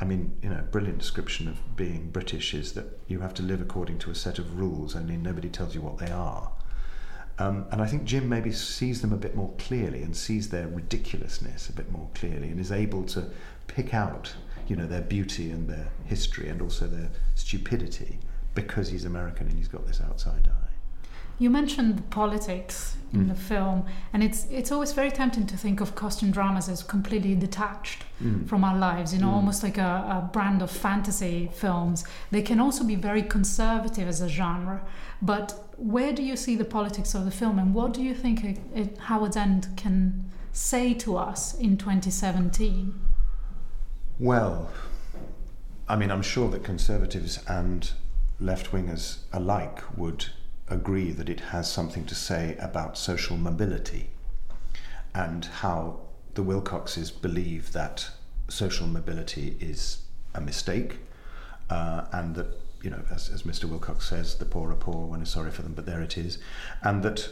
I 0.01 0.05
mean, 0.05 0.38
you 0.41 0.49
know, 0.49 0.63
brilliant 0.71 0.99
description 0.99 1.47
of 1.47 1.75
being 1.75 2.10
British 2.12 2.53
is 2.53 2.73
that 2.73 2.99
you 3.08 3.19
have 3.19 3.34
to 3.36 3.43
live 3.43 3.62
according 3.62 3.99
to 3.99 4.12
a 4.12 4.15
set 4.15 4.39
of 4.39 4.58
rules, 4.58 4.95
only 4.95 5.17
nobody 5.17 5.49
tells 5.49 5.75
you 5.75 5.82
what 5.82 5.97
they 5.97 6.12
are. 6.12 6.51
Um, 7.38 7.65
and 7.71 7.82
I 7.82 7.88
think 7.88 8.03
Jim 8.03 8.27
maybe 8.27 8.51
sees 8.51 9.01
them 9.01 9.13
a 9.13 9.17
bit 9.17 9.36
more 9.36 9.53
clearly 9.58 10.01
and 10.01 10.15
sees 10.15 10.49
their 10.49 10.67
ridiculousness 10.67 11.69
a 11.69 11.73
bit 11.73 11.91
more 11.91 12.10
clearly 12.13 12.49
and 12.49 12.60
is 12.60 12.71
able 12.71 13.03
to 13.05 13.29
pick 13.67 13.93
out, 13.93 14.34
you 14.67 14.75
know, 14.75 14.86
their 14.86 15.01
beauty 15.01 15.49
and 15.49 15.69
their 15.69 15.88
history 16.05 16.49
and 16.49 16.62
also 16.62 16.86
their 16.86 17.10
stupidity 17.36 18.19
because 18.55 18.89
he's 18.89 19.05
American 19.05 19.47
and 19.47 19.58
he's 19.58 19.69
got 19.69 19.88
this 19.88 20.01
outside 20.01 20.47
eye. 20.47 20.68
You 21.39 21.49
mentioned 21.49 21.97
the 21.97 22.02
politics 22.04 22.97
in 23.13 23.25
mm. 23.25 23.30
the 23.30 23.36
film, 23.36 23.86
and 24.13 24.21
it's 24.21 24.45
it's 24.52 24.71
always 24.71 24.91
very 24.91 25.10
tempting 25.10 25.47
to 25.47 25.58
think 25.58 25.82
of 25.82 25.95
costume 25.95 26.32
dramas 26.32 26.69
as 26.69 26.84
completely 26.84 27.34
detached 27.34 28.04
mm. 28.21 28.47
from 28.47 28.63
our 28.63 28.78
lives. 28.78 29.13
You 29.13 29.21
know, 29.21 29.30
mm. 29.30 29.39
almost 29.39 29.63
like 29.63 29.78
a, 29.78 29.82
a, 29.82 30.30
brand 30.34 30.62
of 30.62 30.69
fantasy 30.69 31.49
films. 31.54 32.04
They 32.30 32.41
can 32.41 32.60
also 32.60 32.84
be 32.84 32.95
very 32.95 33.23
conservative 33.23 34.08
as 34.08 34.21
a 34.21 34.30
genre. 34.30 34.82
But 35.21 35.54
where 35.78 36.13
do 36.13 36.21
you 36.21 36.36
see 36.36 36.56
the 36.58 36.65
politics 36.65 37.15
of 37.15 37.25
the 37.25 37.32
film, 37.32 37.58
and 37.58 37.73
what 37.73 37.93
do 37.93 38.04
you 38.04 38.13
think 38.13 38.43
it, 38.43 38.60
it, 38.75 38.97
Howards 38.97 39.38
End 39.38 39.69
can 39.78 40.30
say 40.52 40.93
to 40.95 41.17
us 41.17 41.58
in 41.58 41.78
2017? 41.78 42.93
Well, 44.19 44.69
I 45.88 45.95
mean, 45.95 46.12
I'm 46.12 46.21
sure 46.21 46.49
that 46.49 46.63
conservatives 46.63 47.39
and 47.47 47.91
left 48.41 48.71
wingers 48.71 49.19
alike 49.32 49.82
would 49.97 50.28
agree 50.69 51.12
that 51.12 51.29
it 51.29 51.39
has 51.39 51.71
something 51.71 52.05
to 52.05 52.15
say 52.15 52.55
about 52.60 52.97
social 52.97 53.38
mobility 53.38 54.10
and 55.13 55.45
how 55.45 55.99
the 56.36 56.43
Wilcoxes 56.43 57.12
believe 57.12 57.71
that 57.73 58.10
social 58.47 58.88
mobility 58.88 59.58
is 59.60 60.03
a 60.36 60.41
mistake 60.41 60.97
uh, 61.69 62.05
and 62.12 62.36
that, 62.36 62.47
you 62.82 62.89
know, 62.89 63.01
as, 63.12 63.29
as 63.29 63.43
Mr. 63.43 63.65
Wilcox 63.65 64.08
says, 64.08 64.36
the 64.36 64.45
poor 64.45 64.71
are 64.71 64.75
poor, 64.75 65.08
one 65.08 65.21
is 65.21 65.29
sorry 65.29 65.51
for 65.51 65.62
them, 65.62 65.73
but 65.73 65.86
there 65.86 66.01
it 66.01 66.17
is. 66.17 66.38
And 66.84 67.03
that, 67.03 67.29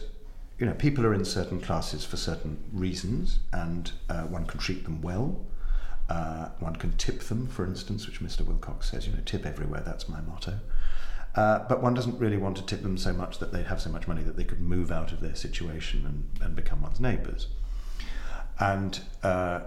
you 0.60 0.65
know, 0.65 0.73
people 0.73 1.06
are 1.06 1.13
in 1.13 1.26
certain 1.26 1.62
classes 1.62 2.04
for 2.04 2.17
certain 2.17 2.58
reasons 2.73 3.39
and 3.54 3.91
uh, 4.10 4.23
one 4.23 4.45
can 4.45 4.60
treat 4.60 4.84
them 4.84 5.02
well. 5.02 5.39
Uh, 6.10 6.50
one 6.60 6.76
can 6.76 6.93
tip 6.93 7.19
them, 7.23 7.47
for 7.47 7.65
instance, 7.65 8.08
which 8.08 8.21
Mr. 8.21 8.41
Wilcox 8.45 8.91
says, 8.91 9.06
you 9.06 9.13
know, 9.13 9.19
tip 9.26 9.45
everywhere, 9.45 9.82
that's 9.86 10.08
my 10.08 10.21
motto. 10.21 10.60
Uh, 11.38 11.60
but 11.69 11.84
one 11.84 11.93
doesn't 11.93 12.17
really 12.17 12.36
want 12.36 12.58
to 12.58 12.65
tip 12.65 12.82
them 12.82 12.97
so 12.97 13.13
much 13.13 13.38
that 13.38 13.54
they 13.54 13.62
have 13.62 13.80
so 13.80 13.91
much 13.91 14.08
money 14.08 14.23
that 14.23 14.36
they 14.36 14.43
could 14.43 14.60
move 14.60 14.91
out 14.91 15.12
of 15.12 15.19
their 15.21 15.36
situation 15.36 16.04
and, 16.04 16.43
and 16.43 16.56
become 16.56 16.82
one's 16.82 17.00
neighbours. 17.00 17.47
And 18.60 19.00
uh, 19.21 19.60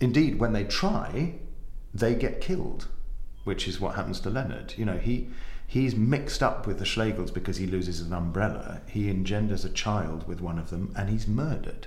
indeed, 0.00 0.38
when 0.38 0.54
they 0.54 0.64
try, 0.64 1.34
they 1.92 2.14
get 2.14 2.40
killed, 2.40 2.86
which 3.44 3.68
is 3.68 3.78
what 3.78 3.96
happens 3.96 4.18
to 4.20 4.30
Leonard. 4.30 4.74
You 4.78 4.86
know, 4.86 4.96
he 4.96 5.28
he's 5.66 5.94
mixed 5.94 6.42
up 6.42 6.66
with 6.66 6.78
the 6.78 6.86
Schlegels 6.86 7.34
because 7.34 7.58
he 7.58 7.66
loses 7.66 8.00
an 8.00 8.14
umbrella. 8.14 8.80
He 8.88 9.10
engenders 9.10 9.66
a 9.66 9.70
child 9.70 10.26
with 10.26 10.40
one 10.40 10.58
of 10.58 10.70
them, 10.70 10.94
and 10.96 11.10
he's 11.10 11.28
murdered. 11.28 11.86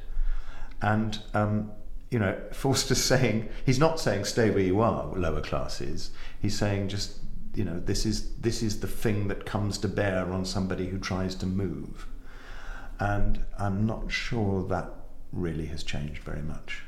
And 0.79 1.17
um, 1.33 1.71
you 2.11 2.19
know, 2.19 2.37
Forster's 2.51 3.03
saying 3.03 3.49
he's 3.65 3.79
not 3.79 3.99
saying 3.99 4.25
stay 4.25 4.51
where 4.51 4.59
you 4.59 4.79
are, 4.79 5.07
lower 5.15 5.41
classes. 5.41 6.11
He's 6.39 6.55
saying 6.55 6.89
just 6.89 7.17
you 7.53 7.63
know 7.63 7.79
this 7.79 8.05
is 8.05 8.35
this 8.35 8.63
is 8.63 8.79
the 8.79 8.87
thing 8.87 9.27
that 9.27 9.45
comes 9.45 9.77
to 9.79 9.87
bear 9.87 10.31
on 10.31 10.45
somebody 10.45 10.87
who 10.87 10.99
tries 10.99 11.35
to 11.35 11.45
move. 11.45 12.07
And 12.99 13.43
i'm 13.57 13.85
not 13.87 14.11
sure 14.11 14.63
that 14.67 14.89
really 15.31 15.65
has 15.67 15.83
changed 15.83 16.23
very 16.23 16.41
much. 16.41 16.83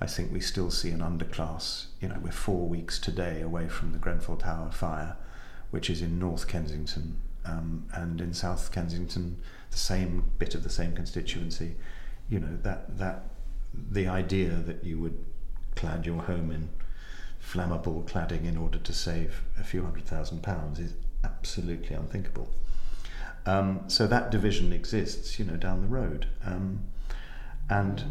I 0.00 0.06
think 0.06 0.30
we 0.30 0.40
still 0.40 0.70
see 0.70 0.90
an 0.90 1.00
underclass 1.00 1.86
you 2.00 2.08
know 2.08 2.18
we're 2.22 2.32
four 2.32 2.68
weeks 2.68 2.98
today 2.98 3.40
away 3.40 3.68
from 3.68 3.92
the 3.92 3.98
grenfell 3.98 4.36
tower 4.36 4.70
fire 4.70 5.16
which 5.70 5.88
is 5.88 6.02
in 6.02 6.18
north 6.18 6.46
kensington 6.46 7.16
um, 7.44 7.86
and 7.92 8.20
in 8.20 8.34
south 8.34 8.72
kensington 8.72 9.38
the 9.70 9.78
same 9.78 10.30
bit 10.38 10.54
of 10.54 10.62
the 10.62 10.70
same 10.70 10.94
constituency. 10.94 11.76
You 12.28 12.40
know 12.40 12.56
that 12.62 12.98
that 12.98 13.24
the 13.74 14.08
idea 14.08 14.50
that 14.50 14.84
you 14.84 14.98
would 15.00 15.24
clad 15.74 16.06
your 16.06 16.22
home 16.22 16.50
in 16.50 16.70
flammable 17.46 18.04
cladding 18.04 18.44
in 18.44 18.56
order 18.56 18.78
to 18.78 18.92
save 18.92 19.42
a 19.58 19.64
few 19.64 19.82
hundred 19.82 20.04
thousand 20.04 20.42
pounds 20.42 20.78
is 20.78 20.94
absolutely 21.22 21.94
unthinkable. 21.94 22.48
Um, 23.46 23.84
so 23.86 24.06
that 24.08 24.30
division 24.30 24.72
exists, 24.72 25.38
you 25.38 25.44
know, 25.44 25.56
down 25.56 25.80
the 25.80 25.86
road. 25.86 26.26
Um, 26.44 26.80
and 27.70 28.04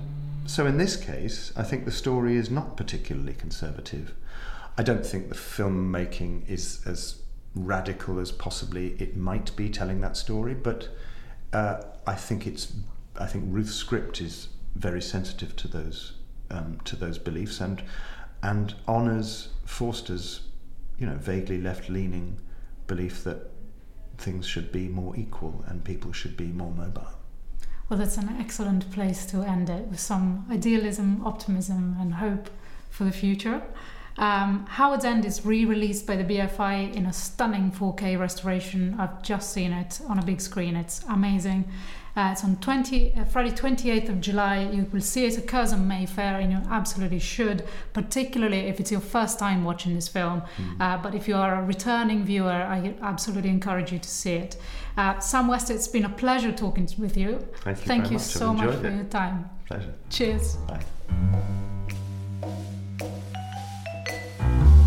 so 0.45 0.65
in 0.65 0.77
this 0.77 0.95
case, 0.95 1.51
I 1.55 1.63
think 1.63 1.85
the 1.85 1.91
story 1.91 2.37
is 2.37 2.49
not 2.49 2.77
particularly 2.77 3.33
conservative. 3.33 4.13
I 4.77 4.83
don't 4.83 5.05
think 5.05 5.29
the 5.29 5.35
filmmaking 5.35 6.49
is 6.49 6.81
as 6.85 7.21
radical 7.55 8.19
as 8.19 8.31
possibly 8.31 8.95
it 8.99 9.15
might 9.15 9.55
be 9.55 9.69
telling 9.69 10.01
that 10.01 10.17
story, 10.17 10.53
but 10.53 10.89
uh, 11.53 11.81
I 12.05 12.15
think 12.15 12.45
it's 12.47 12.73
I 13.17 13.27
think 13.27 13.45
Ruth's 13.47 13.75
script 13.75 14.19
is 14.19 14.49
very 14.75 15.01
sensitive 15.01 15.55
to 15.57 15.67
those 15.69 16.13
um, 16.51 16.79
to 16.83 16.95
those 16.95 17.17
beliefs 17.17 17.61
and 17.61 17.81
and 18.45 18.75
honours 18.87 19.49
Forster's, 19.65 20.41
you 20.99 21.07
know, 21.07 21.15
vaguely 21.15 21.59
left-leaning 21.59 22.39
belief 22.85 23.23
that 23.23 23.49
things 24.17 24.45
should 24.45 24.71
be 24.71 24.87
more 24.87 25.15
equal 25.15 25.63
and 25.67 25.83
people 25.83 26.13
should 26.13 26.37
be 26.37 26.45
more 26.45 26.71
mobile. 26.71 27.07
Well, 27.89 27.97
that's 27.97 28.17
an 28.17 28.29
excellent 28.39 28.91
place 28.91 29.25
to 29.27 29.41
end 29.41 29.69
it 29.69 29.87
with 29.87 29.99
some 29.99 30.45
idealism, 30.51 31.25
optimism, 31.25 31.97
and 31.99 32.15
hope 32.15 32.49
for 32.91 33.03
the 33.03 33.11
future. 33.11 33.63
Um, 34.17 34.65
Howards 34.67 35.03
End 35.03 35.25
is 35.25 35.45
re 35.45 35.65
released 35.65 36.07
by 36.07 36.15
the 36.15 36.23
BFI 36.23 36.95
in 36.95 37.05
a 37.05 37.13
stunning 37.13 37.71
4K 37.71 38.19
restoration. 38.19 38.95
I've 38.97 39.21
just 39.21 39.51
seen 39.51 39.73
it 39.73 39.99
on 40.07 40.19
a 40.19 40.23
big 40.23 40.41
screen, 40.41 40.75
it's 40.75 41.03
amazing. 41.09 41.65
Uh, 42.17 42.29
it's 42.31 42.45
on 42.45 42.55
20, 42.57 43.13
uh, 43.13 43.25
Friday 43.25 43.51
28th 43.51 44.07
of 44.07 44.21
July. 44.21 44.69
You 44.71 44.87
will 44.93 45.01
see 45.01 45.25
it 45.25 45.47
Curzon 45.47 45.85
Mayfair, 45.85 46.39
and 46.39 46.49
you 46.49 46.59
absolutely 46.69 47.19
should, 47.19 47.65
particularly 47.91 48.59
if 48.59 48.79
it's 48.79 48.89
your 48.89 49.01
first 49.01 49.37
time 49.37 49.65
watching 49.65 49.95
this 49.95 50.07
film. 50.07 50.41
Mm. 50.57 50.79
Uh, 50.79 50.97
but 51.03 51.13
if 51.13 51.27
you 51.27 51.35
are 51.35 51.55
a 51.55 51.63
returning 51.65 52.23
viewer, 52.23 52.51
I 52.51 52.93
absolutely 53.01 53.49
encourage 53.49 53.91
you 53.91 53.99
to 53.99 54.07
see 54.07 54.35
it. 54.35 54.55
Uh, 54.95 55.19
Sam 55.19 55.49
West, 55.49 55.69
it's 55.69 55.89
been 55.89 56.05
a 56.05 56.09
pleasure 56.09 56.53
talking 56.53 56.87
with 56.97 57.17
you. 57.17 57.45
Thank 57.63 57.79
you, 57.79 57.85
Thank 57.85 58.05
you 58.05 58.17
much. 58.17 58.21
so 58.21 58.53
much 58.53 58.75
for 58.77 58.89
your 58.89 59.03
time. 59.05 59.49
Pleasure. 59.65 59.93
Cheers. 60.09 60.55
Bye. 60.67 61.74